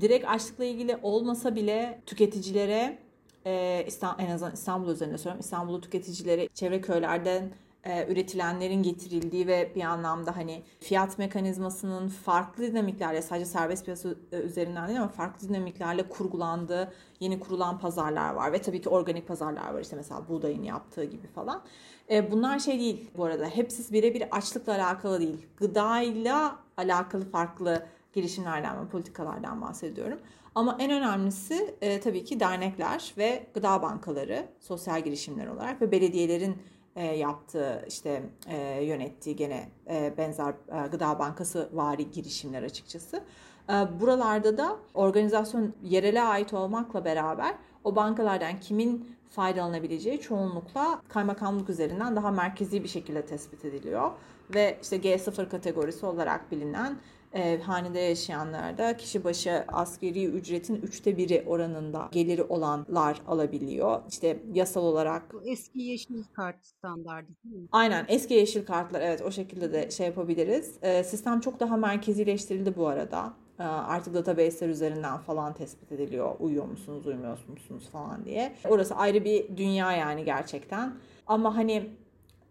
Direkt 0.00 0.28
açlıkla 0.28 0.64
ilgili 0.64 0.98
olmasa 1.02 1.54
bile 1.54 2.00
tüketicilere 2.06 2.98
e, 3.46 3.86
en 4.18 4.30
azından 4.30 4.52
İstanbul 4.52 4.90
üzerinde 4.90 5.18
söylüyorum. 5.18 5.40
İstanbul'u 5.40 5.80
tüketicilere 5.80 6.48
çevre 6.48 6.80
köylerden 6.80 7.50
e, 7.84 8.12
üretilenlerin 8.12 8.82
getirildiği 8.82 9.46
ve 9.46 9.72
bir 9.74 9.82
anlamda 9.82 10.36
hani 10.36 10.62
fiyat 10.80 11.18
mekanizmasının 11.18 12.08
farklı 12.08 12.62
dinamiklerle 12.62 13.22
sadece 13.22 13.44
serbest 13.44 13.84
piyasa 13.84 14.08
e, 14.32 14.36
üzerinden 14.36 14.88
değil 14.88 15.00
ama 15.00 15.08
farklı 15.08 15.48
dinamiklerle 15.48 16.08
kurgulandığı 16.08 16.92
yeni 17.20 17.40
kurulan 17.40 17.78
pazarlar 17.78 18.34
var 18.34 18.52
ve 18.52 18.62
tabii 18.62 18.80
ki 18.80 18.88
organik 18.88 19.28
pazarlar 19.28 19.74
var 19.74 19.80
işte 19.80 19.96
mesela 19.96 20.28
buğdayın 20.28 20.62
yaptığı 20.62 21.04
gibi 21.04 21.26
falan. 21.26 21.62
E, 22.10 22.30
bunlar 22.30 22.58
şey 22.58 22.78
değil 22.78 23.10
bu 23.16 23.24
arada 23.24 23.46
hepsi 23.46 23.92
birebir 23.92 24.36
açlıkla 24.36 24.74
alakalı 24.74 25.20
değil 25.20 25.46
gıdayla 25.56 26.58
alakalı 26.76 27.30
farklı 27.30 27.86
girişimlerden 28.12 28.84
ve 28.84 28.88
politikalardan 28.88 29.60
bahsediyorum. 29.60 30.18
Ama 30.54 30.76
en 30.80 30.90
önemlisi 30.90 31.74
e, 31.80 32.00
tabii 32.00 32.24
ki 32.24 32.40
dernekler 32.40 33.14
ve 33.18 33.46
gıda 33.54 33.82
bankaları 33.82 34.46
sosyal 34.60 35.04
girişimler 35.04 35.46
olarak 35.46 35.82
ve 35.82 35.92
belediyelerin 35.92 36.56
e, 36.96 37.04
yaptığı 37.04 37.84
işte 37.88 38.22
e, 38.48 38.84
yönettiği 38.84 39.36
gene 39.36 39.68
e, 39.90 40.14
benzer 40.18 40.50
e, 40.50 40.88
gıda 40.88 41.18
bankası 41.18 41.68
vari 41.72 42.10
girişimler 42.10 42.62
açıkçası. 42.62 43.22
E, 43.70 43.72
buralarda 44.00 44.58
da 44.58 44.76
organizasyon 44.94 45.72
yerele 45.82 46.22
ait 46.22 46.54
olmakla 46.54 47.04
beraber 47.04 47.54
o 47.84 47.96
bankalardan 47.96 48.60
kimin 48.60 49.16
faydalanabileceği 49.30 50.20
çoğunlukla 50.20 51.02
kaymakamlık 51.08 51.70
üzerinden 51.70 52.16
daha 52.16 52.30
merkezi 52.30 52.84
bir 52.84 52.88
şekilde 52.88 53.26
tespit 53.26 53.64
ediliyor. 53.64 54.10
Ve 54.54 54.78
işte 54.82 54.96
G0 54.96 55.48
kategorisi 55.48 56.06
olarak 56.06 56.50
bilinen 56.52 56.96
e, 57.34 57.60
hanede 57.60 57.98
yaşayanlarda 57.98 58.96
kişi 58.96 59.24
başı 59.24 59.64
askeri 59.68 60.24
ücretin 60.24 60.76
üçte 60.76 61.16
biri 61.16 61.44
oranında 61.46 62.08
geliri 62.12 62.42
olanlar 62.42 63.22
alabiliyor. 63.26 64.00
İşte 64.08 64.42
yasal 64.52 64.82
olarak. 64.84 65.22
Eski 65.44 65.82
yeşil 65.82 66.24
kart 66.36 66.66
standardı 66.66 67.28
değil 67.44 67.56
mi? 67.56 67.68
Aynen 67.72 68.04
eski 68.08 68.34
yeşil 68.34 68.66
kartlar 68.66 69.00
evet 69.00 69.22
o 69.22 69.30
şekilde 69.30 69.72
de 69.72 69.90
şey 69.90 70.06
yapabiliriz. 70.06 70.78
E, 70.82 71.04
sistem 71.04 71.40
çok 71.40 71.60
daha 71.60 71.76
merkezileştirildi 71.76 72.76
bu 72.76 72.88
arada. 72.88 73.32
E, 73.58 73.62
artık 73.62 74.14
database'ler 74.14 74.68
üzerinden 74.68 75.18
falan 75.18 75.54
tespit 75.54 75.92
ediliyor. 75.92 76.34
Uyuyor 76.40 76.64
musunuz, 76.64 77.06
uymuyor 77.06 77.38
musunuz 77.48 77.88
falan 77.92 78.24
diye. 78.24 78.54
Orası 78.68 78.94
ayrı 78.94 79.24
bir 79.24 79.56
dünya 79.56 79.92
yani 79.92 80.24
gerçekten. 80.24 80.94
Ama 81.26 81.56
hani 81.56 81.90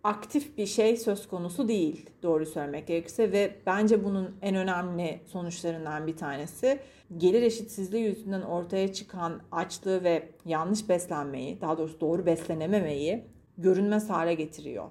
aktif 0.03 0.57
bir 0.57 0.65
şey 0.65 0.97
söz 0.97 1.27
konusu 1.27 1.67
değil 1.67 2.09
doğru 2.23 2.45
söylemek 2.45 2.87
gerekirse 2.87 3.31
ve 3.31 3.55
bence 3.65 4.03
bunun 4.03 4.35
en 4.41 4.55
önemli 4.55 5.21
sonuçlarından 5.27 6.07
bir 6.07 6.17
tanesi 6.17 6.79
gelir 7.17 7.41
eşitsizliği 7.41 8.03
yüzünden 8.03 8.41
ortaya 8.41 8.93
çıkan 8.93 9.41
açlığı 9.51 10.03
ve 10.03 10.29
yanlış 10.45 10.89
beslenmeyi 10.89 11.61
daha 11.61 11.77
doğrusu 11.77 11.99
doğru 11.99 12.25
beslenememeyi 12.25 13.23
görünmez 13.57 14.09
hale 14.09 14.33
getiriyor. 14.33 14.89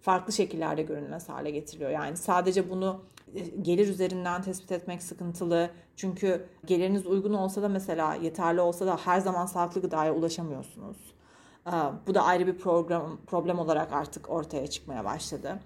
Farklı 0.00 0.32
şekillerde 0.32 0.82
görünmez 0.82 1.28
hale 1.28 1.50
getiriyor. 1.50 1.90
Yani 1.90 2.16
sadece 2.16 2.70
bunu 2.70 3.04
e, 3.34 3.40
gelir 3.40 3.88
üzerinden 3.88 4.42
tespit 4.42 4.72
etmek 4.72 5.02
sıkıntılı. 5.02 5.70
Çünkü 5.96 6.46
geliriniz 6.66 7.06
uygun 7.06 7.32
olsa 7.32 7.62
da 7.62 7.68
mesela 7.68 8.14
yeterli 8.14 8.60
olsa 8.60 8.86
da 8.86 8.96
her 8.96 9.20
zaman 9.20 9.46
sağlıklı 9.46 9.80
gıdaya 9.80 10.14
ulaşamıyorsunuz 10.14 11.15
bu 12.06 12.14
da 12.14 12.22
ayrı 12.22 12.46
bir 12.46 12.58
program 12.58 13.18
problem 13.26 13.58
olarak 13.58 13.92
artık 13.92 14.30
ortaya 14.30 14.66
çıkmaya 14.66 15.04
başladı. 15.04 15.58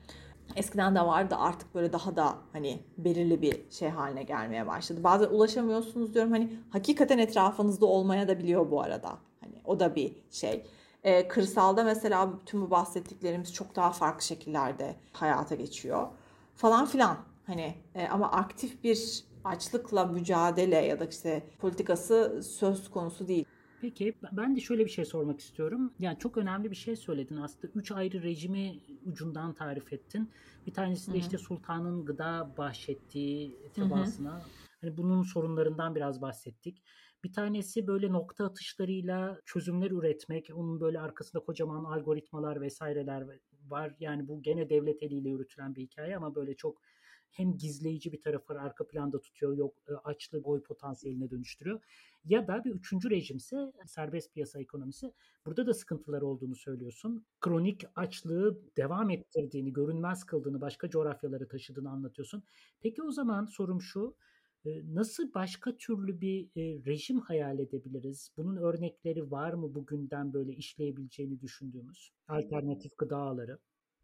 Eskiden 0.56 0.94
de 0.94 1.00
vardı 1.00 1.34
artık 1.38 1.74
böyle 1.74 1.92
daha 1.92 2.16
da 2.16 2.34
hani 2.52 2.80
belirli 2.98 3.42
bir 3.42 3.70
şey 3.70 3.88
haline 3.88 4.22
gelmeye 4.22 4.66
başladı. 4.66 5.04
Bazen 5.04 5.26
ulaşamıyorsunuz 5.28 6.14
diyorum 6.14 6.30
hani 6.30 6.52
hakikaten 6.70 7.18
etrafınızda 7.18 7.86
olmaya 7.86 8.28
da 8.28 8.38
biliyor 8.38 8.70
bu 8.70 8.82
arada. 8.82 9.18
Hani 9.40 9.54
o 9.64 9.80
da 9.80 9.94
bir 9.94 10.16
şey. 10.30 10.66
Ee, 11.04 11.28
kırsalda 11.28 11.84
mesela 11.84 12.30
tüm 12.46 12.62
bu 12.62 12.70
bahsettiklerimiz 12.70 13.54
çok 13.54 13.76
daha 13.76 13.90
farklı 13.90 14.22
şekillerde 14.22 14.96
hayata 15.12 15.54
geçiyor. 15.54 16.06
Falan 16.54 16.86
filan. 16.86 17.16
Hani 17.46 17.74
e, 17.94 18.08
ama 18.08 18.30
aktif 18.30 18.84
bir 18.84 19.24
açlıkla 19.44 20.04
mücadele 20.04 20.76
ya 20.76 21.00
da 21.00 21.04
işte 21.04 21.42
politikası 21.58 22.42
söz 22.42 22.90
konusu 22.90 23.28
değil. 23.28 23.44
Peki 23.80 24.14
ben 24.32 24.56
de 24.56 24.60
şöyle 24.60 24.84
bir 24.84 24.90
şey 24.90 25.04
sormak 25.04 25.40
istiyorum. 25.40 25.92
Yani 25.98 26.18
çok 26.18 26.36
önemli 26.36 26.70
bir 26.70 26.76
şey 26.76 26.96
söyledin 26.96 27.36
aslında. 27.36 27.72
Üç 27.74 27.92
ayrı 27.92 28.22
rejimi 28.22 28.80
ucundan 29.06 29.54
tarif 29.54 29.92
ettin. 29.92 30.30
Bir 30.66 30.74
tanesi 30.74 31.12
de 31.12 31.18
işte 31.18 31.38
sultanın 31.38 32.04
gıda 32.04 32.54
bahşettiği 32.58 33.56
tebaasına. 33.74 34.42
Hani 34.80 34.96
bunun 34.96 35.22
sorunlarından 35.22 35.94
biraz 35.94 36.22
bahsettik. 36.22 36.82
Bir 37.24 37.32
tanesi 37.32 37.86
böyle 37.86 38.12
nokta 38.12 38.44
atışlarıyla 38.44 39.40
çözümler 39.44 39.90
üretmek. 39.90 40.50
Onun 40.54 40.80
böyle 40.80 41.00
arkasında 41.00 41.44
kocaman 41.44 41.84
algoritmalar 41.84 42.60
vesaireler 42.60 43.26
var. 43.68 43.94
Yani 44.00 44.28
bu 44.28 44.42
gene 44.42 44.70
devlet 44.70 45.02
eliyle 45.02 45.28
yürütülen 45.28 45.74
bir 45.74 45.82
hikaye 45.82 46.16
ama 46.16 46.34
böyle 46.34 46.54
çok 46.54 46.82
hem 47.30 47.56
gizleyici 47.56 48.12
bir 48.12 48.22
tarafı 48.22 48.60
arka 48.60 48.86
planda 48.86 49.20
tutuyor, 49.20 49.56
yok 49.56 49.74
e, 49.88 49.92
açlı 49.92 50.44
boy 50.44 50.62
potansiyeline 50.62 51.30
dönüştürüyor. 51.30 51.80
Ya 52.24 52.48
da 52.48 52.64
bir 52.64 52.70
üçüncü 52.70 53.10
rejimse 53.10 53.72
serbest 53.86 54.34
piyasa 54.34 54.60
ekonomisi. 54.60 55.12
Burada 55.46 55.66
da 55.66 55.74
sıkıntılar 55.74 56.22
olduğunu 56.22 56.56
söylüyorsun. 56.56 57.26
Kronik 57.40 57.84
açlığı 57.96 58.60
devam 58.76 59.10
ettirdiğini, 59.10 59.72
görünmez 59.72 60.24
kıldığını, 60.24 60.60
başka 60.60 60.90
coğrafyalara 60.90 61.48
taşıdığını 61.48 61.90
anlatıyorsun. 61.90 62.42
Peki 62.80 63.02
o 63.02 63.10
zaman 63.10 63.44
sorum 63.46 63.80
şu, 63.80 64.16
e, 64.64 64.94
Nasıl 64.94 65.34
başka 65.34 65.76
türlü 65.76 66.20
bir 66.20 66.44
e, 66.56 66.84
rejim 66.86 67.20
hayal 67.20 67.58
edebiliriz? 67.58 68.32
Bunun 68.36 68.56
örnekleri 68.56 69.30
var 69.30 69.52
mı 69.52 69.74
bugünden 69.74 70.32
böyle 70.32 70.52
işleyebileceğini 70.52 71.40
düşündüğümüz 71.40 72.12
alternatif 72.28 72.98
gıda 72.98 73.16
ağları? 73.16 73.58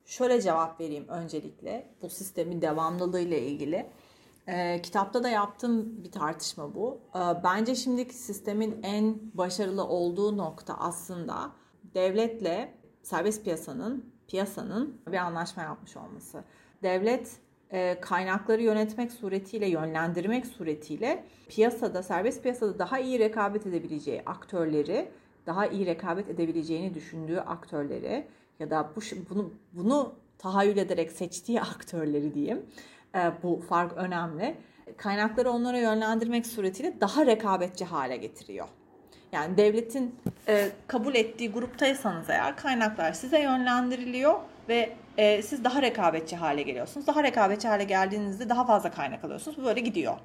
Şöyle 0.07 0.41
cevap 0.41 0.81
vereyim 0.81 1.09
öncelikle 1.09 1.87
bu 2.03 2.09
sistemin 2.09 2.63
devamlılığı 2.63 3.21
ile 3.21 3.43
ilgili. 3.43 3.87
E, 4.47 4.83
kitapta 4.83 5.23
da 5.23 5.29
yaptığım 5.29 6.05
bir 6.05 6.11
tartışma 6.11 6.75
bu. 6.75 7.01
E, 7.15 7.21
bence 7.45 7.75
şimdiki 7.75 8.15
sistemin 8.15 8.81
en 8.83 9.19
başarılı 9.35 9.85
olduğu 9.85 10.37
nokta 10.37 10.75
aslında 10.79 11.53
devletle 11.95 12.75
serbest 13.03 13.45
piyasanın 13.45 14.13
piyasanın 14.29 15.01
bir 15.07 15.17
anlaşma 15.17 15.63
yapmış 15.63 15.97
olması. 15.97 16.45
Devlet 16.83 17.37
e, 17.71 18.01
kaynakları 18.01 18.63
yönetmek 18.63 19.13
suretiyle, 19.13 19.67
yönlendirmek 19.67 20.47
suretiyle 20.47 21.25
piyasada, 21.49 22.03
serbest 22.03 22.43
piyasada 22.43 22.79
daha 22.79 22.99
iyi 22.99 23.19
rekabet 23.19 23.67
edebileceği 23.67 24.23
aktörleri, 24.27 25.09
daha 25.47 25.67
iyi 25.67 25.87
rekabet 25.87 26.29
edebileceğini 26.29 26.95
düşündüğü 26.95 27.39
aktörleri 27.39 28.27
ya 28.61 28.71
da 28.71 28.91
bu 28.97 29.01
bunu 29.31 29.55
bunu 29.73 30.15
tahayyül 30.39 30.77
ederek 30.77 31.13
seçtiği 31.13 31.61
aktörleri 31.75 32.35
diyeyim. 32.35 32.67
E, 33.15 33.33
bu 33.43 33.61
fark 33.69 33.93
önemli. 33.97 34.57
Kaynakları 34.97 35.51
onlara 35.51 35.79
yönlendirmek 35.79 36.47
suretiyle 36.47 37.01
daha 37.01 37.27
rekabetçi 37.27 37.85
hale 37.85 38.17
getiriyor. 38.17 38.69
Yani 39.33 39.57
devletin 39.57 40.15
e, 40.49 40.69
kabul 40.87 41.15
ettiği 41.15 41.53
gruptaysanız 41.53 42.31
eğer 42.31 42.57
kaynaklar 42.57 43.13
size 43.13 43.41
yönlendiriliyor 43.41 44.41
ve 44.69 44.93
e, 45.19 45.43
siz 45.43 45.65
daha 45.65 45.83
rekabetçi 45.83 46.37
hale 46.37 46.63
geliyorsunuz. 46.63 47.07
Daha 47.07 47.23
rekabetçi 47.23 47.69
hale 47.69 47.85
geldiğinizde 47.85 48.49
daha 48.49 48.67
fazla 48.67 48.91
kaynak 48.91 49.25
alıyorsunuz. 49.25 49.59
Bu 49.59 49.65
böyle 49.65 49.81
gidiyor. 49.81 50.19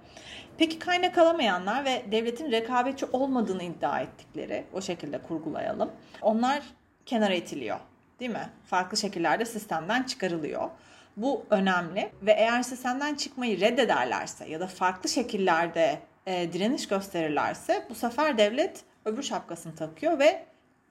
Peki 0.58 0.80
kaynak 0.80 1.18
alamayanlar 1.18 1.86
ve 1.86 2.06
devletin 2.12 2.52
rekabetçi 2.52 3.06
olmadığını 3.06 3.64
iddia 3.64 4.02
ettikleri 4.02 4.64
o 4.74 4.82
şekilde 4.82 5.18
kurgulayalım. 5.18 5.92
Onlar 6.22 6.64
kenara 7.06 7.34
itiliyor. 7.34 7.78
Değil 8.22 8.32
mi? 8.32 8.50
Farklı 8.66 8.98
şekillerde 8.98 9.46
sistemden 9.46 10.04
çıkarılıyor. 10.04 10.70
Bu 11.18 11.46
önemli 11.50 12.12
ve 12.22 12.32
eğer 12.32 12.62
sistemden 12.64 13.16
çıkmayı 13.16 13.60
reddederlerse 13.60 14.50
ya 14.50 14.60
da 14.60 14.68
farklı 14.68 15.10
şekillerde 15.10 16.00
e, 16.26 16.54
direniş 16.54 16.88
gösterirlerse 16.88 17.86
bu 17.90 17.96
sefer 17.96 18.38
devlet 18.38 18.84
öbür 19.06 19.24
şapkasını 19.24 19.76
takıyor 19.76 20.20
ve 20.20 20.46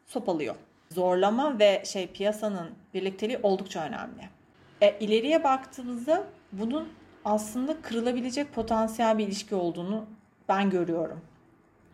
sopalıyor. 0.06 0.54
Zorlama 0.88 1.58
ve 1.58 1.82
şey 1.86 2.06
piyasanın 2.06 2.70
birlikteliği 2.94 3.38
oldukça 3.42 3.84
önemli. 3.84 4.28
E, 4.80 4.98
ileriye 4.98 5.44
baktığımızda 5.44 6.24
bunun 6.52 6.88
aslında 7.24 7.82
kırılabilecek 7.82 8.52
potansiyel 8.52 9.18
bir 9.18 9.26
ilişki 9.26 9.54
olduğunu 9.54 10.06
ben 10.48 10.70
görüyorum. 10.70 11.20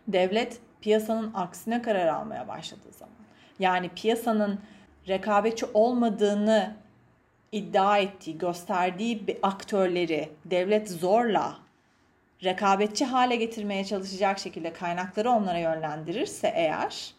Devlet 0.09 0.61
piyasanın 0.81 1.31
aksine 1.35 1.83
karar 1.83 2.07
almaya 2.07 2.49
başladığı 2.49 2.93
zaman. 2.93 3.15
Yani 3.59 3.89
piyasanın 3.89 4.61
rekabetçi 5.09 5.67
olmadığını 5.75 6.75
iddia 7.53 7.99
ettiği, 7.99 8.39
gösterdiği 8.39 9.39
aktörleri 9.43 10.29
devlet 10.45 10.91
zorla 10.91 11.57
rekabetçi 12.45 13.05
hale 13.05 13.37
getirmeye 13.37 13.85
çalışacak 13.85 14.39
şekilde 14.39 14.73
kaynakları 14.73 15.31
onlara 15.31 15.59
yönlendirirse 15.59 16.53
eğer 16.55 17.15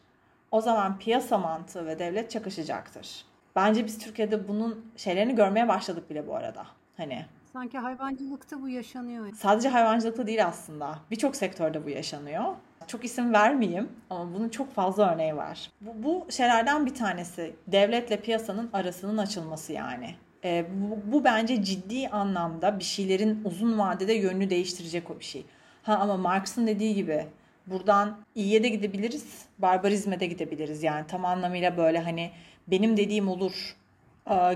o 0.51 0.61
zaman 0.61 0.99
piyasa 0.99 1.37
mantığı 1.37 1.85
ve 1.85 1.99
devlet 1.99 2.31
çakışacaktır. 2.31 3.25
Bence 3.55 3.85
biz 3.85 3.97
Türkiye'de 3.97 4.47
bunun 4.47 4.91
şeylerini 4.97 5.35
görmeye 5.35 5.67
başladık 5.67 6.09
bile 6.09 6.27
bu 6.27 6.35
arada. 6.35 6.65
Hani 6.97 7.25
Sanki 7.53 7.77
hayvancılıkta 7.77 8.61
bu 8.61 8.69
yaşanıyor. 8.69 9.33
Sadece 9.35 9.69
hayvancılıkta 9.69 10.27
değil 10.27 10.45
aslında. 10.45 10.99
Birçok 11.11 11.35
sektörde 11.35 11.85
bu 11.85 11.89
yaşanıyor. 11.89 12.43
Çok 12.87 13.05
isim 13.05 13.33
vermeyeyim 13.33 13.89
ama 14.09 14.33
bunun 14.33 14.49
çok 14.49 14.73
fazla 14.73 15.13
örneği 15.13 15.35
var. 15.35 15.71
Bu, 15.81 16.03
bu 16.03 16.31
şeylerden 16.31 16.85
bir 16.85 16.95
tanesi 16.95 17.55
devletle 17.67 18.19
piyasanın 18.19 18.69
arasının 18.73 19.17
açılması 19.17 19.73
yani. 19.73 20.15
E, 20.43 20.65
bu, 20.73 21.11
bu 21.11 21.23
bence 21.23 21.63
ciddi 21.63 22.09
anlamda 22.09 22.79
bir 22.79 22.83
şeylerin 22.83 23.41
uzun 23.45 23.79
vadede 23.79 24.13
yönünü 24.13 24.49
değiştirecek 24.49 25.11
o 25.11 25.19
bir 25.19 25.23
şey. 25.25 25.45
Ha 25.83 25.95
ama 25.95 26.17
Marx'ın 26.17 26.67
dediği 26.67 26.95
gibi 26.95 27.25
buradan 27.67 28.17
iyiye 28.35 28.63
de 28.63 28.69
gidebiliriz, 28.69 29.45
barbarizme 29.59 30.19
de 30.19 30.25
gidebiliriz. 30.25 30.83
Yani 30.83 31.07
tam 31.07 31.25
anlamıyla 31.25 31.77
böyle 31.77 31.99
hani 31.99 32.31
benim 32.67 32.97
dediğim 32.97 33.27
olur 33.27 33.75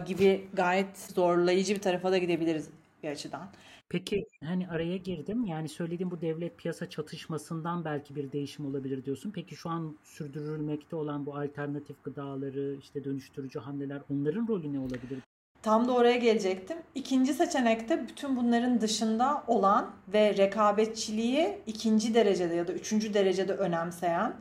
gibi 0.05 0.47
gayet 0.53 0.97
zorlayıcı 0.97 1.75
bir 1.75 1.81
tarafa 1.81 2.11
da 2.11 2.17
gidebiliriz 2.17 2.69
bir 3.03 3.09
açıdan. 3.09 3.47
Peki 3.91 4.25
hani 4.45 4.67
araya 4.67 4.97
girdim. 4.97 5.45
Yani 5.45 5.69
söylediğim 5.69 6.11
bu 6.11 6.21
devlet 6.21 6.57
piyasa 6.57 6.89
çatışmasından 6.89 7.85
belki 7.85 8.15
bir 8.15 8.31
değişim 8.31 8.65
olabilir 8.65 9.05
diyorsun. 9.05 9.31
Peki 9.31 9.55
şu 9.55 9.69
an 9.69 9.95
sürdürülmekte 10.03 10.95
olan 10.95 11.25
bu 11.25 11.35
alternatif 11.35 12.03
gıdaları, 12.03 12.75
işte 12.81 13.03
dönüştürücü 13.03 13.59
hamleler 13.59 14.01
onların 14.11 14.47
rolü 14.47 14.73
ne 14.73 14.79
olabilir? 14.79 15.19
Tam 15.61 15.87
da 15.87 15.93
oraya 15.93 16.17
gelecektim. 16.17 16.77
İkinci 16.95 17.33
seçenekte 17.33 18.07
bütün 18.07 18.35
bunların 18.35 18.81
dışında 18.81 19.43
olan 19.47 19.91
ve 20.13 20.37
rekabetçiliği 20.37 21.57
ikinci 21.67 22.13
derecede 22.13 22.55
ya 22.55 22.67
da 22.67 22.73
üçüncü 22.73 23.13
derecede 23.13 23.53
önemseyen 23.53 24.33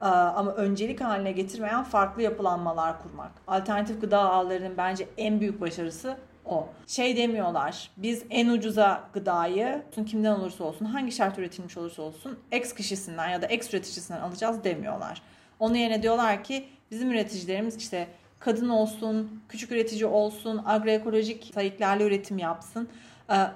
ama 0.00 0.52
öncelik 0.54 1.00
haline 1.00 1.32
getirmeyen 1.32 1.84
farklı 1.84 2.22
yapılanmalar 2.22 3.02
kurmak. 3.02 3.32
Alternatif 3.46 4.00
gıda 4.00 4.18
ağlarının 4.18 4.76
bence 4.76 5.08
en 5.16 5.40
büyük 5.40 5.60
başarısı 5.60 6.16
o. 6.48 6.68
Şey 6.86 7.16
demiyorlar. 7.16 7.90
Biz 7.96 8.22
en 8.30 8.48
ucuza 8.48 9.04
gıdayı 9.12 9.82
kimden 10.06 10.32
olursa 10.32 10.64
olsun, 10.64 10.84
hangi 10.84 11.12
şart 11.12 11.38
üretilmiş 11.38 11.76
olursa 11.76 12.02
olsun 12.02 12.38
X 12.52 12.74
kişisinden 12.74 13.28
ya 13.28 13.42
da 13.42 13.46
X 13.46 13.74
üreticisinden 13.74 14.20
alacağız 14.20 14.64
demiyorlar. 14.64 15.22
Onun 15.60 15.74
yerine 15.74 16.02
diyorlar 16.02 16.44
ki 16.44 16.68
bizim 16.90 17.10
üreticilerimiz 17.10 17.76
işte 17.76 18.08
kadın 18.38 18.68
olsun, 18.68 19.42
küçük 19.48 19.72
üretici 19.72 20.06
olsun, 20.06 20.62
agroekolojik 20.66 21.50
sayıklarla 21.54 22.04
üretim 22.04 22.38
yapsın. 22.38 22.88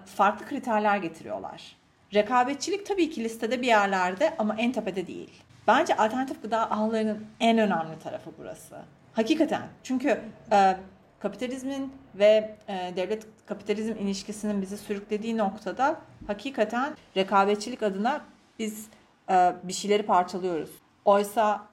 Farklı 0.07 0.46
kriterler 0.46 0.96
getiriyorlar. 0.96 1.76
Rekabetçilik 2.14 2.87
tabii 2.87 3.11
ki 3.11 3.24
listede 3.24 3.62
bir 3.62 3.66
yerlerde 3.66 4.35
ama 4.38 4.57
en 4.59 4.72
tepede 4.72 5.07
değil. 5.07 5.42
Bence 5.66 5.96
alternatif 5.96 6.42
gıda 6.42 6.70
ağlarının 6.70 7.26
en 7.40 7.59
önemli 7.59 7.98
tarafı 8.02 8.31
burası. 8.38 8.76
Hakikaten. 9.12 9.62
Çünkü 9.83 10.20
e, 10.52 10.76
kapitalizmin 11.23 11.93
ve 12.15 12.57
e, 12.69 12.93
devlet 12.97 13.27
kapitalizm 13.47 13.93
ilişkisinin 13.93 14.63
bizi 14.63 14.79
sürüklediği 14.79 15.37
noktada 15.37 16.01
hakikaten 16.27 16.97
rekabetçilik 17.17 17.83
adına 17.83 18.21
biz 18.59 18.87
e, 19.31 19.53
bir 19.63 19.73
şeyleri 19.73 20.03
parçalıyoruz. 20.03 20.71
Oysa 21.05 21.67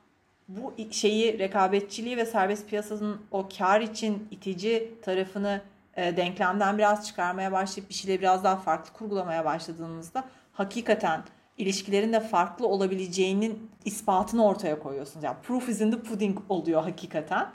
bu 0.48 0.74
şeyi 0.92 1.40
rekabetçiliği 1.40 2.18
ve 2.18 2.26
serbest 2.26 2.70
piyasanın 2.70 3.22
o 3.32 3.50
kar 3.58 3.82
için 3.82 4.28
itici 4.32 4.94
tarafını 5.02 5.62
e, 5.96 6.18
denklemden 6.18 6.78
biraz 6.78 7.08
çıkarmaya 7.08 7.52
başlayıp 7.52 7.90
bir 7.90 7.96
şeyleri 7.96 8.22
biraz 8.22 8.44
daha 8.44 8.58
farklı 8.58 8.94
kurgulamaya 8.94 9.46
başladığımızda 9.46 10.24
hakikaten 10.54 11.24
ilişkilerin 11.58 12.14
de 12.14 12.20
farklı 12.20 12.68
olabileceğinin 12.68 13.72
ispatını 13.86 14.46
ortaya 14.46 14.80
koyuyorsunuz. 14.80 15.24
Yani 15.24 15.38
proof 15.44 15.70
is 15.70 15.82
in 15.82 15.92
the 15.92 16.00
pudding 16.00 16.40
oluyor 16.50 16.84
hakikaten. 16.84 17.48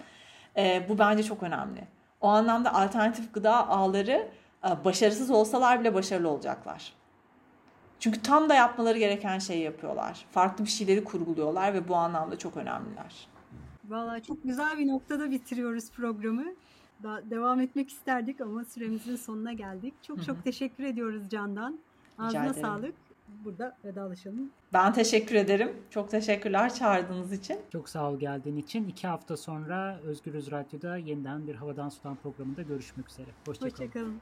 E, 0.57 0.87
bu 0.89 0.99
bence 0.99 1.23
çok 1.23 1.43
önemli. 1.43 1.85
O 2.21 2.29
anlamda 2.29 2.75
alternatif 2.75 3.35
gıda 3.35 3.69
ağları 3.69 4.29
e, 4.65 4.85
başarısız 4.85 5.31
olsalar 5.31 5.81
bile 5.81 5.95
başarılı 5.95 6.29
olacaklar. 6.29 6.93
Çünkü 8.01 8.23
tam 8.23 8.49
da 8.49 8.55
yapmaları 8.55 8.99
gereken 8.99 9.39
şeyi 9.39 9.63
yapıyorlar. 9.63 10.27
Farklı 10.31 10.65
bir 10.65 10.71
şeyleri 10.71 11.05
kurguluyorlar 11.05 11.75
ve 11.75 11.89
bu 11.89 11.97
anlamda 11.97 12.39
çok 12.39 12.57
önemliler. 12.57 13.29
Vallahi 13.89 14.23
çok 14.23 14.43
güzel 14.43 14.79
bir 14.79 14.89
noktada 14.89 15.31
bitiriyoruz 15.31 15.91
programı. 15.91 16.45
Daha 17.03 17.31
devam 17.31 17.61
etmek 17.61 17.89
isterdik 17.89 18.41
ama 18.41 18.65
süremizin 18.65 19.17
sonuna 19.17 19.53
geldik. 19.53 19.95
Çok 20.03 20.17
Hı-hı. 20.17 20.27
çok 20.27 20.45
teşekkür 20.45 20.85
ediyoruz 20.85 21.31
Candan. 21.31 21.79
Ağzına 22.19 22.55
sağlık 22.55 22.95
burada 23.45 23.77
vedalaşalım. 23.85 24.51
Ben 24.73 24.93
teşekkür 24.93 25.35
ederim. 25.35 25.73
Çok 25.91 26.11
teşekkürler 26.11 26.75
çağırdığınız 26.75 27.33
için. 27.33 27.59
Çok 27.73 27.89
sağ 27.89 28.11
ol 28.11 28.19
geldiğin 28.19 28.57
için. 28.57 28.89
İki 28.89 29.07
hafta 29.07 29.37
sonra 29.37 30.01
Özgürüz 30.05 30.51
Radyo'da 30.51 30.97
yeniden 30.97 31.47
bir 31.47 31.55
Havadan 31.55 31.89
Sudan 31.89 32.17
programında 32.17 32.63
görüşmek 32.63 33.11
üzere. 33.11 33.27
Hoşçakalın. 33.47 33.71
Hoşçakalın. 33.71 34.13